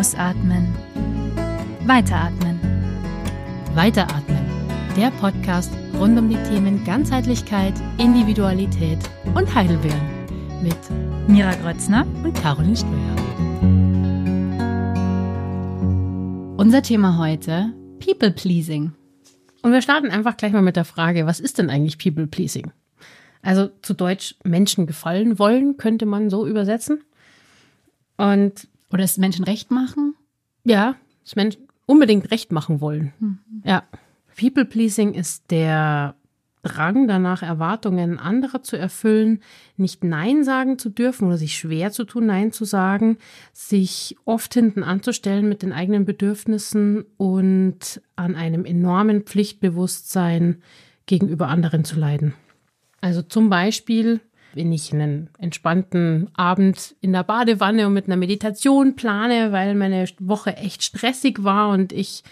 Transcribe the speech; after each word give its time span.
Ausatmen. 0.00 0.74
Weiteratmen. 1.84 2.58
Weiteratmen. 3.74 4.38
Der 4.96 5.10
Podcast 5.10 5.70
rund 5.98 6.18
um 6.18 6.30
die 6.30 6.42
Themen 6.48 6.82
Ganzheitlichkeit, 6.86 7.74
Individualität 7.98 8.98
und 9.34 9.54
Heidelbeeren 9.54 10.00
mit 10.62 10.78
Mira 11.28 11.52
Grötzner 11.56 12.06
und 12.24 12.32
Caroline 12.32 12.78
Ströer. 12.78 13.16
Unser 16.56 16.80
Thema 16.80 17.18
heute 17.18 17.74
People 18.02 18.30
Pleasing. 18.30 18.92
Und 19.60 19.72
wir 19.72 19.82
starten 19.82 20.08
einfach 20.08 20.38
gleich 20.38 20.54
mal 20.54 20.62
mit 20.62 20.76
der 20.76 20.86
Frage, 20.86 21.26
was 21.26 21.40
ist 21.40 21.58
denn 21.58 21.68
eigentlich 21.68 21.98
People 21.98 22.26
Pleasing? 22.26 22.72
Also 23.42 23.68
zu 23.82 23.92
Deutsch 23.92 24.34
Menschen 24.44 24.86
gefallen 24.86 25.38
wollen, 25.38 25.76
könnte 25.76 26.06
man 26.06 26.30
so 26.30 26.46
übersetzen. 26.46 27.02
Und 28.16 28.66
oder 28.92 29.04
es 29.04 29.18
Menschen 29.18 29.44
recht 29.44 29.70
machen? 29.70 30.14
Ja, 30.64 30.96
es 31.24 31.36
Menschen 31.36 31.68
unbedingt 31.86 32.30
recht 32.30 32.52
machen 32.52 32.80
wollen. 32.80 33.12
Mhm. 33.18 33.38
Ja. 33.64 33.84
People 34.36 34.64
pleasing 34.64 35.14
ist 35.14 35.50
der 35.50 36.14
Drang 36.62 37.08
danach, 37.08 37.42
Erwartungen 37.42 38.18
anderer 38.18 38.62
zu 38.62 38.76
erfüllen, 38.76 39.40
nicht 39.76 40.04
Nein 40.04 40.44
sagen 40.44 40.78
zu 40.78 40.90
dürfen 40.90 41.26
oder 41.28 41.38
sich 41.38 41.56
schwer 41.56 41.90
zu 41.90 42.04
tun, 42.04 42.26
Nein 42.26 42.52
zu 42.52 42.66
sagen, 42.66 43.16
sich 43.54 44.16
oft 44.26 44.52
hinten 44.52 44.82
anzustellen 44.82 45.48
mit 45.48 45.62
den 45.62 45.72
eigenen 45.72 46.04
Bedürfnissen 46.04 47.06
und 47.16 48.02
an 48.14 48.36
einem 48.36 48.66
enormen 48.66 49.22
Pflichtbewusstsein 49.22 50.62
gegenüber 51.06 51.48
anderen 51.48 51.84
zu 51.84 51.98
leiden. 51.98 52.34
Also 53.00 53.22
zum 53.22 53.48
Beispiel 53.48 54.20
wenn 54.54 54.72
ich 54.72 54.92
einen 54.92 55.30
entspannten 55.38 56.28
Abend 56.34 56.94
in 57.00 57.12
der 57.12 57.24
Badewanne 57.24 57.86
und 57.86 57.92
mit 57.92 58.06
einer 58.06 58.16
Meditation 58.16 58.96
plane, 58.96 59.52
weil 59.52 59.74
meine 59.74 60.06
Woche 60.18 60.56
echt 60.56 60.82
stressig 60.82 61.44
war 61.44 61.70
und 61.70 61.92
ich 61.92 62.22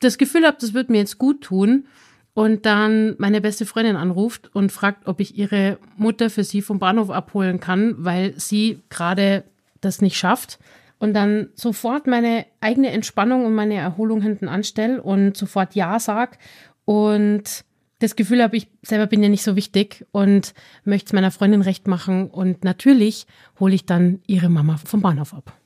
das 0.00 0.18
Gefühl 0.18 0.46
habe, 0.46 0.56
das 0.60 0.74
wird 0.74 0.90
mir 0.90 0.98
jetzt 0.98 1.18
gut 1.18 1.42
tun. 1.42 1.86
Und 2.32 2.64
dann 2.64 3.16
meine 3.18 3.40
beste 3.40 3.66
Freundin 3.66 3.96
anruft 3.96 4.54
und 4.54 4.70
fragt, 4.70 5.06
ob 5.08 5.20
ich 5.20 5.36
ihre 5.36 5.78
Mutter 5.96 6.30
für 6.30 6.44
sie 6.44 6.62
vom 6.62 6.78
Bahnhof 6.78 7.10
abholen 7.10 7.58
kann, 7.58 7.96
weil 7.98 8.34
sie 8.38 8.80
gerade 8.88 9.44
das 9.80 10.00
nicht 10.00 10.16
schafft. 10.16 10.58
Und 10.98 11.14
dann 11.14 11.48
sofort 11.54 12.06
meine 12.06 12.46
eigene 12.60 12.90
Entspannung 12.90 13.46
und 13.46 13.54
meine 13.54 13.74
Erholung 13.74 14.22
hinten 14.22 14.48
anstelle 14.48 15.02
und 15.02 15.36
sofort 15.36 15.74
Ja 15.74 15.98
sag 15.98 16.38
und 16.84 17.64
das 18.00 18.16
Gefühl 18.16 18.42
habe, 18.42 18.56
ich 18.56 18.68
selber 18.82 19.06
bin 19.06 19.22
ja 19.22 19.28
nicht 19.28 19.44
so 19.44 19.54
wichtig 19.54 20.06
und 20.10 20.54
möchte 20.84 21.06
es 21.06 21.12
meiner 21.12 21.30
Freundin 21.30 21.62
recht 21.62 21.86
machen. 21.86 22.28
Und 22.28 22.64
natürlich 22.64 23.26
hole 23.60 23.74
ich 23.74 23.86
dann 23.86 24.20
ihre 24.26 24.48
Mama 24.48 24.78
vom 24.78 25.00
Bahnhof 25.02 25.32
ab. 25.32 25.56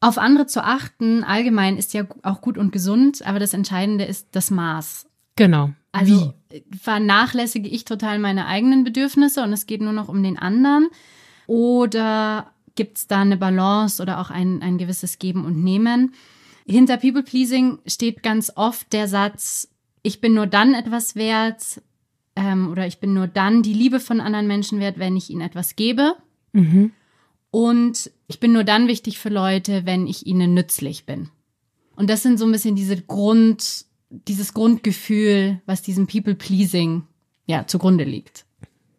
Auf 0.00 0.16
andere 0.16 0.46
zu 0.46 0.62
achten, 0.62 1.24
allgemein 1.24 1.76
ist 1.76 1.92
ja 1.92 2.06
auch 2.22 2.40
gut 2.40 2.56
und 2.56 2.70
gesund, 2.70 3.26
aber 3.26 3.40
das 3.40 3.52
Entscheidende 3.52 4.04
ist 4.04 4.28
das 4.32 4.50
Maß. 4.50 5.06
Genau. 5.34 5.70
Also 5.90 6.34
Wie? 6.50 6.62
vernachlässige 6.80 7.68
ich 7.68 7.84
total 7.84 8.18
meine 8.18 8.46
eigenen 8.46 8.84
Bedürfnisse 8.84 9.42
und 9.42 9.52
es 9.52 9.66
geht 9.66 9.80
nur 9.80 9.92
noch 9.92 10.08
um 10.08 10.22
den 10.22 10.38
anderen. 10.38 10.88
Oder 11.46 12.52
gibt 12.76 12.98
es 12.98 13.06
da 13.06 13.22
eine 13.22 13.36
Balance 13.36 14.00
oder 14.00 14.20
auch 14.20 14.30
ein, 14.30 14.62
ein 14.62 14.78
gewisses 14.78 15.18
Geben 15.18 15.44
und 15.44 15.64
Nehmen? 15.64 16.14
Hinter 16.66 16.98
People 16.98 17.22
Pleasing 17.22 17.78
steht 17.86 18.22
ganz 18.22 18.52
oft 18.54 18.92
der 18.92 19.08
Satz, 19.08 19.68
ich 20.02 20.20
bin 20.20 20.34
nur 20.34 20.46
dann 20.46 20.74
etwas 20.74 21.16
wert 21.16 21.82
ähm, 22.36 22.70
oder 22.70 22.86
ich 22.86 23.00
bin 23.00 23.14
nur 23.14 23.26
dann 23.26 23.62
die 23.62 23.74
Liebe 23.74 24.00
von 24.00 24.20
anderen 24.20 24.46
Menschen 24.46 24.80
wert, 24.80 24.98
wenn 24.98 25.16
ich 25.16 25.30
ihnen 25.30 25.40
etwas 25.40 25.76
gebe. 25.76 26.14
Mhm. 26.52 26.92
Und 27.50 28.10
ich 28.26 28.40
bin 28.40 28.52
nur 28.52 28.64
dann 28.64 28.88
wichtig 28.88 29.18
für 29.18 29.30
Leute, 29.30 29.86
wenn 29.86 30.06
ich 30.06 30.26
ihnen 30.26 30.54
nützlich 30.54 31.06
bin. 31.06 31.30
Und 31.96 32.10
das 32.10 32.22
sind 32.22 32.38
so 32.38 32.44
ein 32.44 32.52
bisschen 32.52 32.76
diese 32.76 33.00
Grund, 33.00 33.86
dieses 34.10 34.54
Grundgefühl, 34.54 35.60
was 35.66 35.82
diesem 35.82 36.06
People-Pleasing 36.06 37.02
ja 37.46 37.66
zugrunde 37.66 38.04
liegt. 38.04 38.44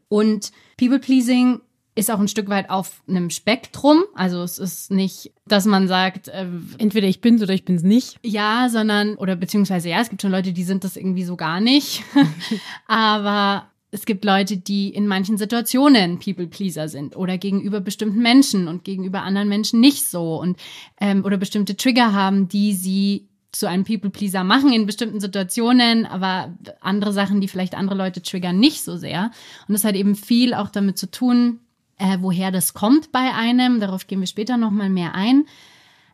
Und 0.10 0.52
People-Pleasing 0.78 1.62
ist 2.00 2.10
auch 2.10 2.20
ein 2.20 2.28
Stück 2.28 2.50
weit 2.50 2.70
auf 2.70 3.02
einem 3.08 3.30
Spektrum. 3.30 4.04
Also 4.16 4.42
es 4.42 4.58
ist 4.58 4.92
nicht, 4.92 5.32
dass 5.46 5.66
man 5.66 5.88
sagt, 5.88 6.30
äh, 6.30 6.48
entweder 6.78 7.08
ich 7.08 7.22
bin's 7.22 7.42
oder 7.44 7.54
ich 7.54 7.66
bin's 7.66 7.84
nicht. 7.84 8.18
Ja, 8.24 8.70
sondern, 8.70 9.16
oder 9.16 9.36
beziehungsweise 9.36 9.90
ja, 9.90 10.02
es 10.02 10.10
gibt 10.10 10.22
schon 10.22 10.32
Leute, 10.32 10.54
die 10.54 10.64
sind 10.64 10.84
das 10.84 10.96
irgendwie 10.96 11.24
so 11.24 11.36
gar 11.36 11.60
nicht. 11.60 12.04
Aber 12.88 13.68
es 13.92 14.06
gibt 14.06 14.24
Leute, 14.24 14.58
die 14.58 14.90
in 14.90 15.08
manchen 15.08 15.38
Situationen 15.38 16.20
People-Pleaser 16.20 16.88
sind 16.88 17.16
oder 17.16 17.38
gegenüber 17.38 17.82
bestimmten 17.82 18.22
Menschen 18.22 18.68
und 18.68 18.84
gegenüber 18.84 19.24
anderen 19.24 19.50
Menschen 19.50 19.80
nicht 19.80 20.06
so 20.06 20.40
und 20.40 20.58
ähm, 21.02 21.26
oder 21.26 21.38
bestimmte 21.38 21.76
Trigger 21.76 22.14
haben, 22.14 22.48
die 22.48 22.74
sie 22.74 23.28
zu 23.52 23.68
einem 23.68 23.84
People-Pleaser 23.84 24.44
machen 24.44 24.72
in 24.72 24.86
bestimmten 24.86 25.20
Situationen, 25.20 26.06
aber 26.06 26.54
andere 26.82 27.14
Sachen, 27.14 27.42
die 27.42 27.48
vielleicht 27.48 27.74
andere 27.74 27.98
Leute 27.98 28.22
triggern, 28.22 28.60
nicht 28.60 28.84
so 28.84 28.96
sehr. 28.96 29.32
Und 29.68 29.74
das 29.74 29.84
hat 29.84 29.96
eben 29.96 30.16
viel 30.16 30.54
auch 30.54 30.70
damit 30.70 31.00
zu 31.00 31.10
tun, 31.10 31.60
äh, 32.00 32.18
woher 32.22 32.52
das 32.52 32.74
kommt 32.74 33.12
bei 33.12 33.34
einem. 33.34 33.80
Darauf 33.80 34.08
gehen 34.08 34.20
wir 34.20 34.28
später 34.28 34.58
nochmal 34.58 34.90
mehr 34.90 35.14
ein. 35.14 35.46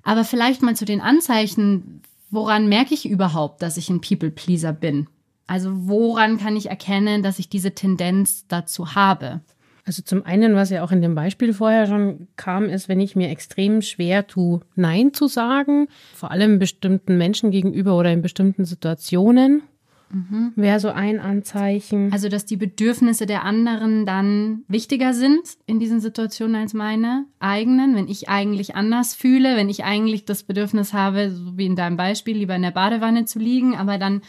Aber 0.04 0.24
vielleicht 0.24 0.62
mal 0.62 0.76
zu 0.76 0.86
den 0.86 1.02
Anzeichen, 1.02 2.02
woran 2.30 2.68
merke 2.68 2.94
ich 2.94 3.10
überhaupt, 3.10 3.62
dass 3.62 3.78
ich 3.78 3.90
ein 3.90 4.02
People-Pleaser 4.02 4.74
bin? 4.74 5.08
Also 5.48 5.72
woran 5.88 6.38
kann 6.38 6.56
ich 6.56 6.70
erkennen, 6.70 7.24
dass 7.24 7.40
ich 7.40 7.50
diese 7.50 7.74
Tendenz 7.74 8.48
dazu 8.48 8.96
habe? 8.96 9.42
Also 9.86 10.02
zum 10.02 10.26
einen, 10.26 10.56
was 10.56 10.72
ja 10.72 10.84
auch 10.84 10.92
in 10.92 11.04
dem 11.04 11.14
Beispiel 11.14 11.54
vorher 11.54 11.86
schon 11.86 12.28
kam, 12.36 12.66
ist, 12.66 12.90
wenn 12.90 13.00
ich 13.00 13.16
mir 13.16 13.30
extrem 13.30 13.84
schwer 13.84 14.26
tue, 14.26 14.62
Nein 14.76 15.14
zu 15.14 15.28
sagen, 15.28 15.88
vor 16.16 16.32
allem 16.32 16.58
bestimmten 16.58 17.20
Menschen 17.20 17.52
gegenüber 17.52 17.96
oder 17.96 18.12
in 18.12 18.24
bestimmten 18.24 18.66
Situationen. 18.66 19.62
Mhm. 20.10 20.54
Wäre 20.56 20.80
so 20.80 20.90
ein 20.90 21.20
Anzeichen. 21.20 22.12
Also, 22.14 22.30
dass 22.30 22.46
die 22.46 22.58
Bedürfnisse 22.58 23.26
der 23.26 23.44
anderen 23.44 24.06
dann 24.06 24.64
wichtiger 24.68 25.14
sind 25.14 25.42
in 25.66 25.80
diesen 25.80 26.00
Situationen 26.00 26.56
als 26.56 26.74
meine 26.74 27.26
eigenen, 27.40 27.96
wenn 27.96 28.08
ich 28.08 28.30
eigentlich 28.30 28.76
anders 28.76 29.16
fühle, 29.16 29.56
wenn 29.56 29.70
ich 29.70 29.84
eigentlich 29.84 30.26
das 30.26 30.44
Bedürfnis 30.44 30.94
habe, 30.94 31.32
so 31.32 31.58
wie 31.58 31.66
in 31.66 31.76
deinem 31.76 31.98
Beispiel, 31.98 32.38
lieber 32.38 32.56
in 32.56 32.62
der 32.62 32.72
Badewanne 32.72 33.26
zu 33.26 33.40
liegen, 33.40 33.76
aber 33.76 33.98
dann 33.98 34.22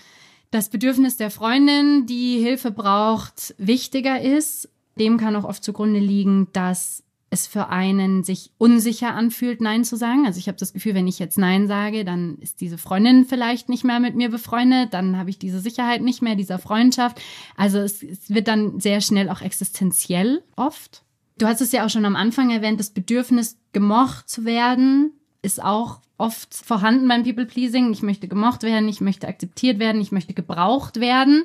das 0.50 0.68
Bedürfnis 0.68 1.16
der 1.16 1.30
Freundin, 1.30 2.06
die 2.06 2.38
Hilfe 2.38 2.70
braucht, 2.70 3.54
wichtiger 3.58 4.20
ist. 4.20 4.70
Dem 4.98 5.18
kann 5.18 5.36
auch 5.36 5.44
oft 5.44 5.62
zugrunde 5.62 6.00
liegen, 6.00 6.48
dass 6.52 7.02
es 7.30 7.46
für 7.46 7.68
einen 7.68 8.22
sich 8.22 8.52
unsicher 8.56 9.14
anfühlt, 9.14 9.60
Nein 9.60 9.84
zu 9.84 9.96
sagen. 9.96 10.26
Also 10.26 10.38
ich 10.38 10.48
habe 10.48 10.58
das 10.58 10.72
Gefühl, 10.72 10.94
wenn 10.94 11.08
ich 11.08 11.18
jetzt 11.18 11.38
Nein 11.38 11.66
sage, 11.66 12.04
dann 12.04 12.38
ist 12.38 12.60
diese 12.60 12.78
Freundin 12.78 13.24
vielleicht 13.24 13.68
nicht 13.68 13.84
mehr 13.84 14.00
mit 14.00 14.14
mir 14.14 14.30
befreundet, 14.30 14.94
dann 14.94 15.18
habe 15.18 15.30
ich 15.30 15.38
diese 15.38 15.60
Sicherheit 15.60 16.02
nicht 16.02 16.22
mehr, 16.22 16.36
dieser 16.36 16.58
Freundschaft. 16.58 17.20
Also 17.56 17.78
es, 17.78 18.02
es 18.02 18.30
wird 18.30 18.48
dann 18.48 18.80
sehr 18.80 19.00
schnell 19.00 19.28
auch 19.28 19.40
existenziell 19.40 20.42
oft. 20.54 21.02
Du 21.38 21.46
hast 21.46 21.60
es 21.60 21.72
ja 21.72 21.84
auch 21.84 21.90
schon 21.90 22.06
am 22.06 22.16
Anfang 22.16 22.50
erwähnt, 22.50 22.80
das 22.80 22.90
Bedürfnis, 22.90 23.58
gemocht 23.72 24.28
zu 24.28 24.46
werden, 24.46 25.12
ist 25.42 25.62
auch 25.62 26.00
oft 26.16 26.54
vorhanden 26.54 27.08
beim 27.08 27.24
People 27.24 27.44
Pleasing. 27.44 27.92
Ich 27.92 28.02
möchte 28.02 28.28
gemocht 28.28 28.62
werden, 28.62 28.88
ich 28.88 29.00
möchte 29.00 29.28
akzeptiert 29.28 29.78
werden, 29.78 30.00
ich 30.00 30.12
möchte 30.12 30.32
gebraucht 30.32 30.98
werden. 30.98 31.44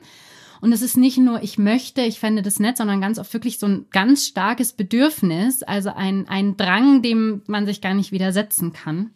Und 0.62 0.72
es 0.72 0.84
ist 0.84 0.96
nicht 0.96 1.18
nur, 1.18 1.42
ich 1.42 1.58
möchte, 1.58 2.02
ich 2.02 2.20
fände 2.20 2.44
das 2.44 2.60
nett, 2.60 2.78
sondern 2.78 3.02
ganz 3.02 3.18
oft 3.18 3.34
wirklich 3.34 3.58
so 3.58 3.66
ein 3.66 3.88
ganz 3.90 4.28
starkes 4.28 4.74
Bedürfnis, 4.74 5.64
also 5.64 5.92
ein, 5.94 6.28
ein 6.30 6.56
Drang, 6.56 7.02
dem 7.02 7.42
man 7.48 7.66
sich 7.66 7.82
gar 7.82 7.96
nicht 7.96 8.12
widersetzen 8.12 8.72
kann. 8.72 9.10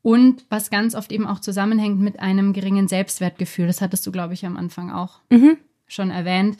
Und 0.00 0.46
was 0.48 0.70
ganz 0.70 0.94
oft 0.94 1.12
eben 1.12 1.26
auch 1.26 1.40
zusammenhängt 1.40 2.00
mit 2.00 2.18
einem 2.20 2.54
geringen 2.54 2.88
Selbstwertgefühl, 2.88 3.66
das 3.66 3.82
hattest 3.82 4.06
du, 4.06 4.12
glaube 4.12 4.34
ich, 4.34 4.46
am 4.46 4.56
Anfang 4.56 4.90
auch 4.90 5.20
mhm. 5.30 5.58
schon 5.86 6.10
erwähnt, 6.10 6.56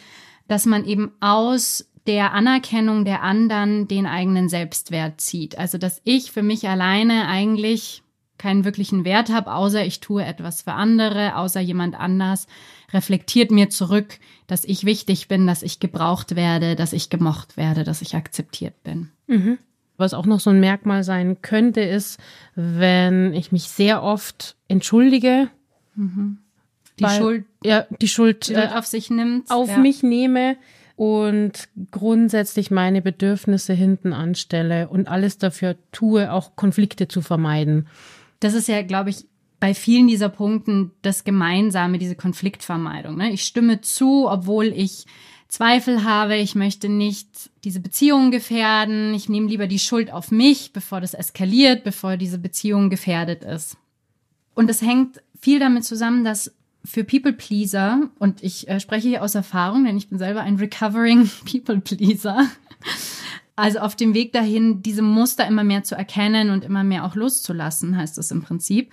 dass 0.48 0.66
man 0.66 0.84
eben 0.84 1.12
aus 1.20 1.88
der 2.06 2.32
Anerkennung 2.32 3.04
der 3.04 3.22
anderen 3.22 3.88
den 3.88 4.06
eigenen 4.06 4.48
Selbstwert 4.48 5.20
zieht. 5.20 5.58
Also, 5.58 5.78
dass 5.78 6.00
ich 6.04 6.30
für 6.30 6.42
mich 6.42 6.68
alleine 6.68 7.26
eigentlich 7.26 8.02
keinen 8.38 8.64
wirklichen 8.64 9.04
Wert 9.04 9.30
habe, 9.30 9.52
außer 9.52 9.84
ich 9.84 10.00
tue 10.00 10.24
etwas 10.24 10.62
für 10.62 10.72
andere, 10.72 11.36
außer 11.36 11.60
jemand 11.60 11.98
anders 11.98 12.46
reflektiert 12.92 13.50
mir 13.50 13.70
zurück, 13.70 14.18
dass 14.46 14.64
ich 14.64 14.84
wichtig 14.84 15.28
bin, 15.28 15.46
dass 15.46 15.62
ich 15.62 15.80
gebraucht 15.80 16.36
werde, 16.36 16.76
dass 16.76 16.92
ich 16.92 17.10
gemocht 17.10 17.56
werde, 17.56 17.84
dass 17.84 18.02
ich 18.02 18.14
akzeptiert 18.14 18.82
bin. 18.82 19.10
Mhm. 19.26 19.58
Was 19.96 20.14
auch 20.14 20.26
noch 20.26 20.40
so 20.40 20.50
ein 20.50 20.60
Merkmal 20.60 21.04
sein 21.04 21.40
könnte, 21.42 21.80
ist, 21.80 22.20
wenn 22.54 23.32
ich 23.32 23.50
mich 23.50 23.64
sehr 23.64 24.02
oft 24.02 24.56
entschuldige. 24.68 25.48
Mhm. 25.94 26.38
Die 26.98 27.04
weil, 27.04 27.18
Schuld, 27.18 27.44
ja, 27.64 27.86
die 28.00 28.08
Schuld, 28.08 28.46
Schuld 28.46 28.58
äh, 28.58 28.74
auf 28.74 28.86
sich 28.86 29.10
nimmt, 29.10 29.50
auf 29.50 29.68
ja. 29.68 29.78
mich 29.78 30.02
nehme 30.02 30.56
und 30.96 31.68
grundsätzlich 31.90 32.70
meine 32.70 33.02
Bedürfnisse 33.02 33.74
hinten 33.74 34.14
anstelle 34.14 34.88
und 34.88 35.08
alles 35.08 35.36
dafür 35.36 35.76
tue, 35.92 36.32
auch 36.32 36.56
Konflikte 36.56 37.06
zu 37.06 37.20
vermeiden. 37.20 37.86
Das 38.40 38.54
ist 38.54 38.68
ja, 38.68 38.82
glaube 38.82 39.10
ich, 39.10 39.26
bei 39.60 39.74
vielen 39.74 40.06
dieser 40.06 40.28
Punkten 40.28 40.92
das 41.02 41.24
Gemeinsame, 41.24 41.98
diese 41.98 42.16
Konfliktvermeidung. 42.16 43.16
Ne? 43.16 43.32
Ich 43.32 43.44
stimme 43.44 43.80
zu, 43.80 44.28
obwohl 44.28 44.66
ich 44.66 45.06
Zweifel 45.48 46.04
habe, 46.04 46.36
ich 46.36 46.54
möchte 46.54 46.88
nicht 46.88 47.50
diese 47.64 47.80
Beziehung 47.80 48.30
gefährden, 48.30 49.14
ich 49.14 49.28
nehme 49.28 49.48
lieber 49.48 49.66
die 49.66 49.78
Schuld 49.78 50.12
auf 50.12 50.30
mich, 50.30 50.72
bevor 50.72 51.00
das 51.00 51.14
eskaliert, 51.14 51.84
bevor 51.84 52.16
diese 52.16 52.38
Beziehung 52.38 52.90
gefährdet 52.90 53.44
ist. 53.44 53.76
Und 54.54 54.68
es 54.68 54.82
hängt 54.82 55.22
viel 55.40 55.60
damit 55.60 55.84
zusammen, 55.84 56.24
dass 56.24 56.52
für 56.84 57.04
People 57.04 57.32
Pleaser, 57.32 58.10
und 58.18 58.42
ich 58.42 58.68
äh, 58.68 58.80
spreche 58.80 59.08
hier 59.08 59.22
aus 59.22 59.34
Erfahrung, 59.34 59.84
denn 59.84 59.96
ich 59.96 60.08
bin 60.08 60.18
selber 60.18 60.40
ein 60.40 60.56
recovering 60.56 61.30
People 61.50 61.80
Pleaser, 61.80 62.46
also 63.56 63.78
auf 63.78 63.96
dem 63.96 64.12
Weg 64.12 64.32
dahin, 64.32 64.82
diese 64.82 65.02
Muster 65.02 65.46
immer 65.46 65.64
mehr 65.64 65.82
zu 65.82 65.94
erkennen 65.94 66.50
und 66.50 66.62
immer 66.62 66.84
mehr 66.84 67.04
auch 67.04 67.14
loszulassen, 67.14 67.96
heißt 67.96 68.18
das 68.18 68.30
im 68.30 68.42
Prinzip, 68.42 68.92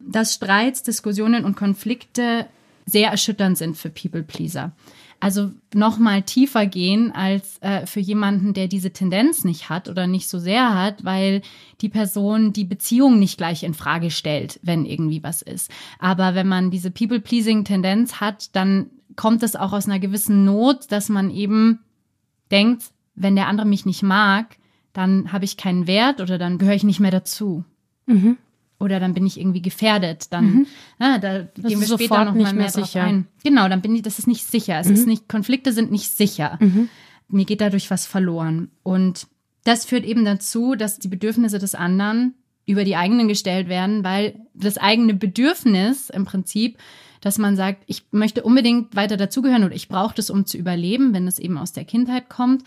dass 0.00 0.34
Streits, 0.34 0.82
Diskussionen 0.82 1.44
und 1.44 1.56
Konflikte 1.56 2.46
sehr 2.86 3.10
erschütternd 3.10 3.56
sind 3.56 3.76
für 3.76 3.90
People 3.90 4.24
Pleaser. 4.24 4.72
Also 5.20 5.50
noch 5.74 5.98
mal 5.98 6.22
tiefer 6.22 6.64
gehen 6.64 7.12
als 7.12 7.58
äh, 7.60 7.86
für 7.86 8.00
jemanden, 8.00 8.54
der 8.54 8.68
diese 8.68 8.90
Tendenz 8.90 9.44
nicht 9.44 9.68
hat 9.68 9.88
oder 9.88 10.06
nicht 10.06 10.28
so 10.28 10.38
sehr 10.38 10.74
hat, 10.74 11.04
weil 11.04 11.42
die 11.82 11.90
Person 11.90 12.54
die 12.54 12.64
Beziehung 12.64 13.18
nicht 13.18 13.36
gleich 13.36 13.62
in 13.62 13.74
Frage 13.74 14.10
stellt, 14.10 14.58
wenn 14.62 14.86
irgendwie 14.86 15.22
was 15.22 15.42
ist. 15.42 15.70
Aber 15.98 16.34
wenn 16.34 16.48
man 16.48 16.70
diese 16.70 16.90
People-Pleasing-Tendenz 16.90 18.14
hat, 18.14 18.56
dann 18.56 18.86
kommt 19.14 19.42
es 19.42 19.56
auch 19.56 19.74
aus 19.74 19.86
einer 19.86 19.98
gewissen 19.98 20.46
Not, 20.46 20.90
dass 20.90 21.10
man 21.10 21.30
eben 21.30 21.80
denkt, 22.50 22.84
wenn 23.22 23.36
der 23.36 23.48
andere 23.48 23.66
mich 23.66 23.86
nicht 23.86 24.02
mag, 24.02 24.56
dann 24.92 25.32
habe 25.32 25.44
ich 25.44 25.56
keinen 25.56 25.86
Wert 25.86 26.20
oder 26.20 26.38
dann 26.38 26.58
gehöre 26.58 26.74
ich 26.74 26.84
nicht 26.84 27.00
mehr 27.00 27.10
dazu. 27.10 27.64
Mhm 28.06 28.36
oder 28.80 28.98
dann 28.98 29.14
bin 29.14 29.26
ich 29.26 29.38
irgendwie 29.38 29.62
gefährdet. 29.62 30.32
Dann, 30.32 30.44
mhm. 30.46 30.66
ja, 30.98 31.18
da 31.18 31.40
das 31.40 31.66
gehen 31.66 31.80
wir 31.80 31.86
später 31.86 32.24
noch 32.24 32.34
mal 32.34 32.54
mehr, 32.54 32.70
drauf 32.70 32.96
ein. 32.96 33.26
Genau, 33.44 33.68
dann 33.68 33.82
bin 33.82 33.94
ich, 33.94 34.02
das 34.02 34.18
ist 34.18 34.26
nicht 34.26 34.44
sicher. 34.44 34.80
Es 34.80 34.88
mhm. 34.88 34.94
ist 34.94 35.06
nicht, 35.06 35.28
Konflikte 35.28 35.72
sind 35.72 35.92
nicht 35.92 36.16
sicher. 36.16 36.58
Mhm. 36.60 36.88
Mir 37.28 37.44
geht 37.44 37.60
dadurch 37.60 37.90
was 37.90 38.06
verloren. 38.06 38.70
Und 38.82 39.26
das 39.64 39.84
führt 39.84 40.04
eben 40.04 40.24
dazu, 40.24 40.74
dass 40.74 40.98
die 40.98 41.08
Bedürfnisse 41.08 41.58
des 41.58 41.74
anderen 41.74 42.34
über 42.66 42.84
die 42.84 42.96
eigenen 42.96 43.28
gestellt 43.28 43.68
werden, 43.68 44.02
weil 44.02 44.40
das 44.54 44.78
eigene 44.78 45.12
Bedürfnis 45.12 46.08
im 46.08 46.24
Prinzip, 46.24 46.78
dass 47.20 47.36
man 47.36 47.56
sagt, 47.56 47.82
ich 47.86 48.04
möchte 48.12 48.42
unbedingt 48.42 48.96
weiter 48.96 49.18
dazugehören 49.18 49.64
oder 49.64 49.74
ich 49.74 49.88
brauche 49.88 50.14
das, 50.14 50.30
um 50.30 50.46
zu 50.46 50.56
überleben, 50.56 51.12
wenn 51.12 51.26
es 51.26 51.38
eben 51.38 51.58
aus 51.58 51.72
der 51.72 51.84
Kindheit 51.84 52.30
kommt, 52.30 52.64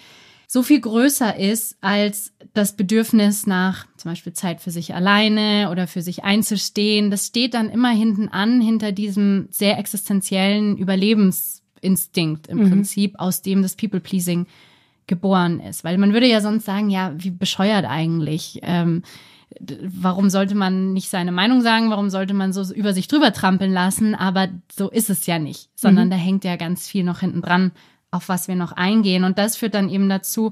so 0.47 0.63
viel 0.63 0.79
größer 0.81 1.37
ist 1.37 1.77
als 1.81 2.33
das 2.53 2.75
Bedürfnis 2.75 3.47
nach 3.47 3.87
zum 3.97 4.11
Beispiel 4.11 4.33
Zeit 4.33 4.61
für 4.61 4.71
sich 4.71 4.93
alleine 4.93 5.69
oder 5.71 5.87
für 5.87 6.01
sich 6.01 6.23
einzustehen. 6.23 7.09
Das 7.09 7.27
steht 7.27 7.53
dann 7.53 7.69
immer 7.69 7.89
hinten 7.89 8.29
an, 8.29 8.61
hinter 8.61 8.91
diesem 8.91 9.47
sehr 9.49 9.79
existenziellen 9.79 10.77
Überlebensinstinkt 10.77 12.47
im 12.47 12.59
mhm. 12.59 12.69
Prinzip, 12.69 13.15
aus 13.17 13.41
dem 13.41 13.61
das 13.61 13.75
People-Pleasing 13.75 14.45
geboren 15.07 15.59
ist. 15.59 15.83
Weil 15.83 15.97
man 15.97 16.13
würde 16.13 16.27
ja 16.27 16.41
sonst 16.41 16.65
sagen, 16.65 16.89
ja, 16.89 17.13
wie 17.17 17.31
bescheuert 17.31 17.85
eigentlich. 17.85 18.59
Ähm, 18.61 19.03
warum 19.59 20.29
sollte 20.29 20.55
man 20.55 20.93
nicht 20.93 21.09
seine 21.09 21.31
Meinung 21.31 21.61
sagen? 21.61 21.89
Warum 21.89 22.09
sollte 22.09 22.33
man 22.33 22.53
so 22.53 22.73
über 22.73 22.93
sich 22.93 23.07
drüber 23.07 23.33
trampeln 23.33 23.71
lassen? 23.71 24.15
Aber 24.15 24.49
so 24.71 24.89
ist 24.89 25.09
es 25.09 25.25
ja 25.25 25.39
nicht, 25.39 25.69
sondern 25.75 26.07
mhm. 26.07 26.11
da 26.11 26.17
hängt 26.17 26.43
ja 26.43 26.55
ganz 26.55 26.87
viel 26.87 27.03
noch 27.03 27.19
hinten 27.19 27.41
dran, 27.41 27.71
auf 28.13 28.30
was 28.30 28.48
wir 28.48 28.56
noch 28.56 28.71
eingehen. 28.71 29.24
Und 29.24 29.38
das 29.38 29.57
führt 29.57 29.74
dann 29.74 29.89
eben 29.89 30.10
dazu, 30.10 30.51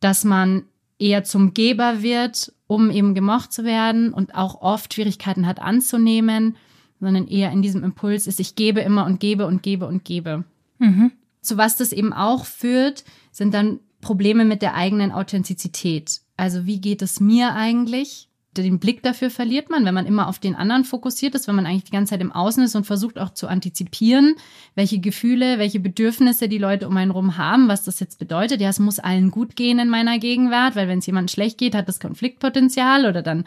dass 0.00 0.24
man 0.24 0.64
eher 0.98 1.24
zum 1.24 1.54
Geber 1.54 2.02
wird, 2.02 2.52
um 2.66 2.90
eben 2.90 3.14
gemocht 3.14 3.52
zu 3.52 3.64
werden 3.64 4.12
und 4.12 4.34
auch 4.34 4.60
oft 4.60 4.94
Schwierigkeiten 4.94 5.46
hat 5.46 5.60
anzunehmen, 5.60 6.56
sondern 7.00 7.26
eher 7.26 7.50
in 7.50 7.62
diesem 7.62 7.82
Impuls 7.82 8.26
ist, 8.26 8.40
ich 8.40 8.54
gebe 8.54 8.80
immer 8.80 9.06
und 9.06 9.20
gebe 9.20 9.46
und 9.46 9.62
gebe 9.62 9.86
und 9.86 10.04
gebe. 10.04 10.44
Mhm. 10.78 11.12
Zu 11.40 11.56
was 11.56 11.76
das 11.76 11.92
eben 11.92 12.12
auch 12.12 12.44
führt, 12.44 13.04
sind 13.32 13.54
dann 13.54 13.80
Probleme 14.00 14.44
mit 14.44 14.62
der 14.62 14.74
eigenen 14.74 15.10
Authentizität. 15.10 16.20
Also 16.36 16.66
wie 16.66 16.80
geht 16.80 17.02
es 17.02 17.20
mir 17.20 17.54
eigentlich? 17.54 18.29
Den 18.56 18.80
Blick 18.80 19.02
dafür 19.02 19.30
verliert 19.30 19.70
man, 19.70 19.84
wenn 19.84 19.94
man 19.94 20.06
immer 20.06 20.28
auf 20.28 20.38
den 20.38 20.56
anderen 20.56 20.84
fokussiert 20.84 21.34
ist, 21.34 21.46
wenn 21.46 21.54
man 21.54 21.66
eigentlich 21.66 21.84
die 21.84 21.92
ganze 21.92 22.10
Zeit 22.10 22.20
im 22.20 22.32
Außen 22.32 22.64
ist 22.64 22.74
und 22.74 22.84
versucht 22.84 23.18
auch 23.18 23.30
zu 23.30 23.46
antizipieren, 23.46 24.34
welche 24.74 24.98
Gefühle, 24.98 25.58
welche 25.58 25.78
Bedürfnisse 25.78 26.48
die 26.48 26.58
Leute 26.58 26.88
um 26.88 26.96
einen 26.96 27.12
rum 27.12 27.36
haben, 27.36 27.68
was 27.68 27.84
das 27.84 28.00
jetzt 28.00 28.18
bedeutet. 28.18 28.60
Ja, 28.60 28.68
es 28.68 28.80
muss 28.80 28.98
allen 28.98 29.30
gut 29.30 29.54
gehen 29.54 29.78
in 29.78 29.88
meiner 29.88 30.18
Gegenwart, 30.18 30.74
weil 30.74 30.88
wenn 30.88 30.98
es 30.98 31.06
jemandem 31.06 31.28
schlecht 31.28 31.58
geht, 31.58 31.74
hat 31.74 31.88
das 31.88 32.00
Konfliktpotenzial 32.00 33.06
oder 33.06 33.22
dann 33.22 33.44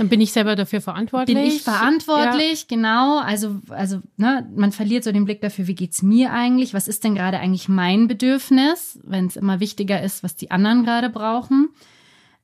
dann 0.00 0.08
bin 0.08 0.22
ich 0.22 0.32
selber 0.32 0.56
dafür 0.56 0.80
verantwortlich. 0.80 1.36
Bin 1.36 1.44
ich 1.44 1.60
verantwortlich, 1.60 2.60
ja. 2.62 2.66
genau. 2.70 3.18
Also, 3.18 3.60
also 3.68 4.00
ne, 4.16 4.48
man 4.56 4.72
verliert 4.72 5.04
so 5.04 5.12
den 5.12 5.26
Blick 5.26 5.42
dafür, 5.42 5.66
wie 5.66 5.74
geht's 5.74 6.00
mir 6.00 6.32
eigentlich? 6.32 6.72
Was 6.72 6.88
ist 6.88 7.04
denn 7.04 7.14
gerade 7.14 7.38
eigentlich 7.38 7.68
mein 7.68 8.08
Bedürfnis, 8.08 8.98
wenn 9.02 9.26
es 9.26 9.36
immer 9.36 9.60
wichtiger 9.60 10.02
ist, 10.02 10.22
was 10.22 10.36
die 10.36 10.50
anderen 10.50 10.84
gerade 10.84 11.10
brauchen? 11.10 11.68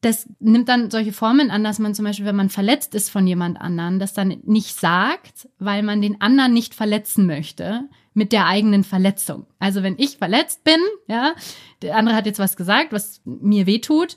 Das 0.00 0.28
nimmt 0.38 0.69
dann 0.69 0.90
solche 0.90 1.12
Formen 1.12 1.50
an, 1.50 1.64
dass 1.64 1.78
man 1.78 1.94
zum 1.94 2.04
Beispiel, 2.04 2.26
wenn 2.26 2.37
man 2.37 2.50
verletzt 2.50 2.94
ist 2.94 3.10
von 3.10 3.26
jemand 3.26 3.60
anderen, 3.60 3.98
das 3.98 4.14
dann 4.14 4.37
nicht 4.44 4.78
sagt, 4.78 5.48
weil 5.58 5.82
man 5.82 6.02
den 6.02 6.20
anderen 6.20 6.52
nicht 6.52 6.75
verletzen 6.75 7.26
möchte 7.26 7.88
mit 8.14 8.32
der 8.32 8.46
eigenen 8.46 8.84
Verletzung. 8.84 9.46
Also 9.58 9.82
wenn 9.82 9.98
ich 9.98 10.19
verletzt 10.19 10.64
bin, 10.64 10.81
ja, 11.08 11.34
der 11.82 11.96
andere 11.96 12.16
hat 12.16 12.26
jetzt 12.26 12.38
was 12.38 12.56
gesagt, 12.56 12.93
was 12.93 13.20
mir 13.25 13.66
weh 13.66 13.78
tut, 13.78 14.16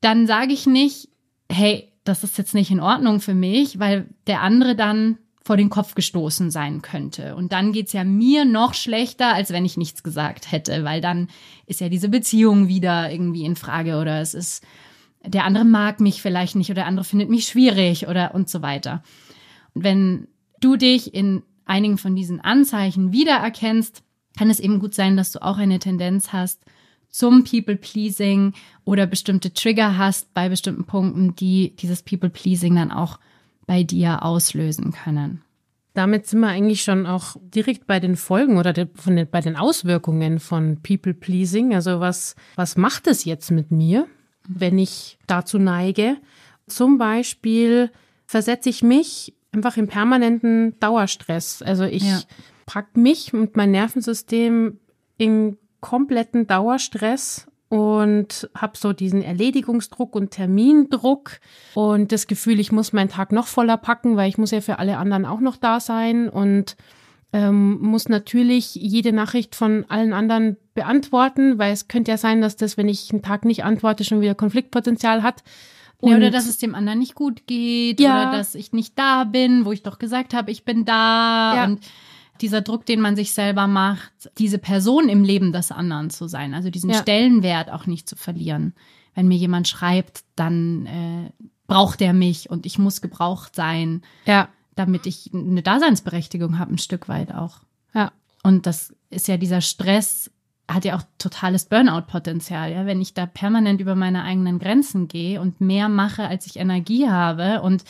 dann 0.00 0.26
sage 0.26 0.52
ich 0.52 0.66
nicht, 0.66 1.08
hey, 1.50 1.92
das 2.04 2.24
ist 2.24 2.38
jetzt 2.38 2.54
nicht 2.54 2.70
in 2.70 2.80
Ordnung 2.80 3.20
für 3.20 3.34
mich, 3.34 3.78
weil 3.78 4.08
der 4.26 4.40
andere 4.40 4.74
dann 4.74 5.18
vor 5.42 5.56
den 5.56 5.70
Kopf 5.70 5.94
gestoßen 5.94 6.50
sein 6.50 6.82
könnte. 6.82 7.34
Und 7.34 7.52
dann 7.52 7.72
geht's 7.72 7.92
ja 7.92 8.04
mir 8.04 8.44
noch 8.44 8.74
schlechter, 8.74 9.34
als 9.34 9.50
wenn 9.50 9.64
ich 9.64 9.76
nichts 9.76 10.02
gesagt 10.02 10.52
hätte, 10.52 10.84
weil 10.84 11.00
dann 11.00 11.28
ist 11.66 11.80
ja 11.80 11.88
diese 11.88 12.08
Beziehung 12.08 12.68
wieder 12.68 13.10
irgendwie 13.10 13.44
in 13.44 13.56
Frage 13.56 13.96
oder 13.98 14.20
es 14.20 14.34
ist 14.34 14.64
der 15.24 15.44
andere 15.44 15.64
mag 15.64 16.00
mich 16.00 16.22
vielleicht 16.22 16.56
nicht 16.56 16.70
oder 16.70 16.82
der 16.82 16.86
andere 16.86 17.04
findet 17.04 17.28
mich 17.28 17.46
schwierig 17.46 18.08
oder 18.08 18.34
und 18.34 18.48
so 18.48 18.62
weiter. 18.62 19.02
Und 19.74 19.84
wenn 19.84 20.28
du 20.60 20.76
dich 20.76 21.14
in 21.14 21.42
einigen 21.64 21.98
von 21.98 22.16
diesen 22.16 22.40
Anzeichen 22.40 23.12
wiedererkennst, 23.12 24.02
kann 24.38 24.50
es 24.50 24.60
eben 24.60 24.78
gut 24.78 24.94
sein, 24.94 25.16
dass 25.16 25.32
du 25.32 25.42
auch 25.42 25.58
eine 25.58 25.78
Tendenz 25.78 26.32
hast 26.32 26.64
zum 27.10 27.44
People-Pleasing 27.44 28.54
oder 28.84 29.06
bestimmte 29.06 29.52
Trigger 29.52 29.98
hast 29.98 30.32
bei 30.32 30.48
bestimmten 30.48 30.84
Punkten, 30.84 31.34
die 31.34 31.74
dieses 31.76 32.02
People-Pleasing 32.02 32.76
dann 32.76 32.92
auch 32.92 33.18
bei 33.66 33.82
dir 33.82 34.22
auslösen 34.22 34.92
können. 34.92 35.42
Damit 35.92 36.26
sind 36.26 36.40
wir 36.40 36.48
eigentlich 36.48 36.82
schon 36.82 37.06
auch 37.06 37.36
direkt 37.42 37.86
bei 37.86 37.98
den 37.98 38.16
Folgen 38.16 38.58
oder 38.58 38.72
von 38.94 39.16
den, 39.16 39.28
bei 39.28 39.40
den 39.40 39.56
Auswirkungen 39.56 40.38
von 40.38 40.80
People-Pleasing. 40.82 41.74
Also 41.74 41.98
was, 41.98 42.36
was 42.54 42.76
macht 42.76 43.08
es 43.08 43.24
jetzt 43.24 43.50
mit 43.50 43.72
mir? 43.72 44.06
Wenn 44.52 44.78
ich 44.78 45.18
dazu 45.26 45.58
neige. 45.58 46.16
Zum 46.66 46.98
Beispiel 46.98 47.90
versetze 48.26 48.68
ich 48.68 48.82
mich 48.82 49.34
einfach 49.52 49.76
in 49.76 49.88
permanenten 49.88 50.78
Dauerstress. 50.80 51.62
Also 51.62 51.84
ich 51.84 52.04
ja. 52.04 52.20
pack 52.66 52.96
mich 52.96 53.34
und 53.34 53.56
mein 53.56 53.70
Nervensystem 53.70 54.78
in 55.16 55.56
kompletten 55.80 56.46
Dauerstress 56.46 57.46
und 57.68 58.50
habe 58.54 58.76
so 58.76 58.92
diesen 58.92 59.22
Erledigungsdruck 59.22 60.16
und 60.16 60.32
Termindruck 60.32 61.40
und 61.74 62.10
das 62.10 62.26
Gefühl, 62.26 62.58
ich 62.58 62.72
muss 62.72 62.92
meinen 62.92 63.08
Tag 63.08 63.32
noch 63.32 63.46
voller 63.46 63.76
packen, 63.76 64.16
weil 64.16 64.28
ich 64.28 64.38
muss 64.38 64.50
ja 64.50 64.60
für 64.60 64.78
alle 64.78 64.98
anderen 64.98 65.24
auch 65.24 65.40
noch 65.40 65.56
da 65.56 65.78
sein 65.78 66.28
und 66.28 66.76
ähm, 67.32 67.80
muss 67.80 68.08
natürlich 68.08 68.74
jede 68.74 69.12
Nachricht 69.12 69.54
von 69.54 69.84
allen 69.88 70.12
anderen 70.12 70.56
beantworten, 70.74 71.58
weil 71.58 71.72
es 71.72 71.88
könnte 71.88 72.10
ja 72.10 72.16
sein, 72.16 72.40
dass 72.40 72.56
das, 72.56 72.76
wenn 72.76 72.88
ich 72.88 73.12
einen 73.12 73.22
Tag 73.22 73.44
nicht 73.44 73.64
antworte, 73.64 74.04
schon 74.04 74.20
wieder 74.20 74.34
Konfliktpotenzial 74.34 75.22
hat. 75.22 75.42
Und 75.98 76.14
oder 76.14 76.30
dass 76.30 76.48
es 76.48 76.58
dem 76.58 76.74
anderen 76.74 76.98
nicht 76.98 77.14
gut 77.14 77.46
geht 77.46 78.00
ja. 78.00 78.22
oder 78.22 78.38
dass 78.38 78.54
ich 78.54 78.72
nicht 78.72 78.98
da 78.98 79.24
bin, 79.24 79.64
wo 79.64 79.72
ich 79.72 79.82
doch 79.82 79.98
gesagt 79.98 80.32
habe, 80.34 80.50
ich 80.50 80.64
bin 80.64 80.84
da 80.84 81.54
ja. 81.54 81.64
und 81.66 81.80
dieser 82.40 82.62
Druck, 82.62 82.86
den 82.86 83.02
man 83.02 83.16
sich 83.16 83.32
selber 83.34 83.66
macht, 83.66 84.30
diese 84.38 84.58
Person 84.58 85.10
im 85.10 85.24
Leben 85.24 85.52
des 85.52 85.70
anderen 85.70 86.08
zu 86.08 86.26
sein, 86.26 86.54
also 86.54 86.70
diesen 86.70 86.88
ja. 86.88 86.96
Stellenwert 86.96 87.70
auch 87.70 87.86
nicht 87.86 88.08
zu 88.08 88.16
verlieren. 88.16 88.74
Wenn 89.14 89.28
mir 89.28 89.36
jemand 89.36 89.68
schreibt, 89.68 90.24
dann 90.36 90.86
äh, 90.86 91.46
braucht 91.66 92.00
er 92.00 92.14
mich 92.14 92.48
und 92.48 92.64
ich 92.64 92.78
muss 92.78 93.02
gebraucht 93.02 93.54
sein. 93.54 94.02
Ja 94.24 94.48
damit 94.74 95.06
ich 95.06 95.30
eine 95.32 95.62
Daseinsberechtigung 95.62 96.58
habe, 96.58 96.74
ein 96.74 96.78
Stück 96.78 97.08
weit 97.08 97.34
auch. 97.34 97.58
Ja. 97.94 98.12
Und 98.42 98.66
das 98.66 98.94
ist 99.10 99.28
ja 99.28 99.36
dieser 99.36 99.60
Stress, 99.60 100.30
hat 100.68 100.84
ja 100.84 100.96
auch 100.96 101.02
totales 101.18 101.64
Burnout-Potenzial, 101.66 102.72
ja, 102.72 102.86
wenn 102.86 103.00
ich 103.00 103.12
da 103.12 103.26
permanent 103.26 103.80
über 103.80 103.94
meine 103.94 104.22
eigenen 104.22 104.58
Grenzen 104.58 105.08
gehe 105.08 105.40
und 105.40 105.60
mehr 105.60 105.88
mache, 105.88 106.26
als 106.26 106.46
ich 106.46 106.56
Energie 106.56 107.08
habe 107.08 107.62
und 107.62 107.84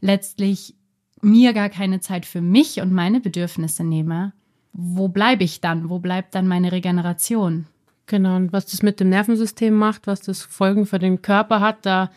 letztlich 0.00 0.74
mir 1.20 1.52
gar 1.52 1.68
keine 1.68 2.00
Zeit 2.00 2.24
für 2.24 2.40
mich 2.40 2.80
und 2.80 2.92
meine 2.92 3.20
Bedürfnisse 3.20 3.84
nehme, 3.84 4.32
wo 4.72 5.08
bleibe 5.08 5.44
ich 5.44 5.60
dann? 5.60 5.90
Wo 5.90 5.98
bleibt 5.98 6.34
dann 6.34 6.46
meine 6.46 6.72
Regeneration? 6.72 7.66
Genau, 8.06 8.36
und 8.36 8.52
was 8.52 8.66
das 8.66 8.82
mit 8.82 9.00
dem 9.00 9.08
Nervensystem 9.08 9.74
macht, 9.74 10.06
was 10.06 10.20
das 10.20 10.42
Folgen 10.42 10.86
für 10.86 10.98
den 10.98 11.22
Körper 11.22 11.60
hat, 11.60 11.84
da 11.86 12.10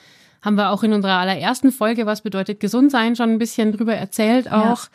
haben 0.43 0.55
wir 0.55 0.69
auch 0.69 0.83
in 0.83 0.93
unserer 0.93 1.17
allerersten 1.17 1.71
Folge, 1.71 2.05
was 2.05 2.21
bedeutet 2.21 2.59
gesund 2.59 2.91
sein, 2.91 3.15
schon 3.15 3.31
ein 3.31 3.39
bisschen 3.39 3.71
drüber 3.71 3.95
erzählt 3.95 4.51
auch. 4.51 4.83
Ja. 4.83 4.89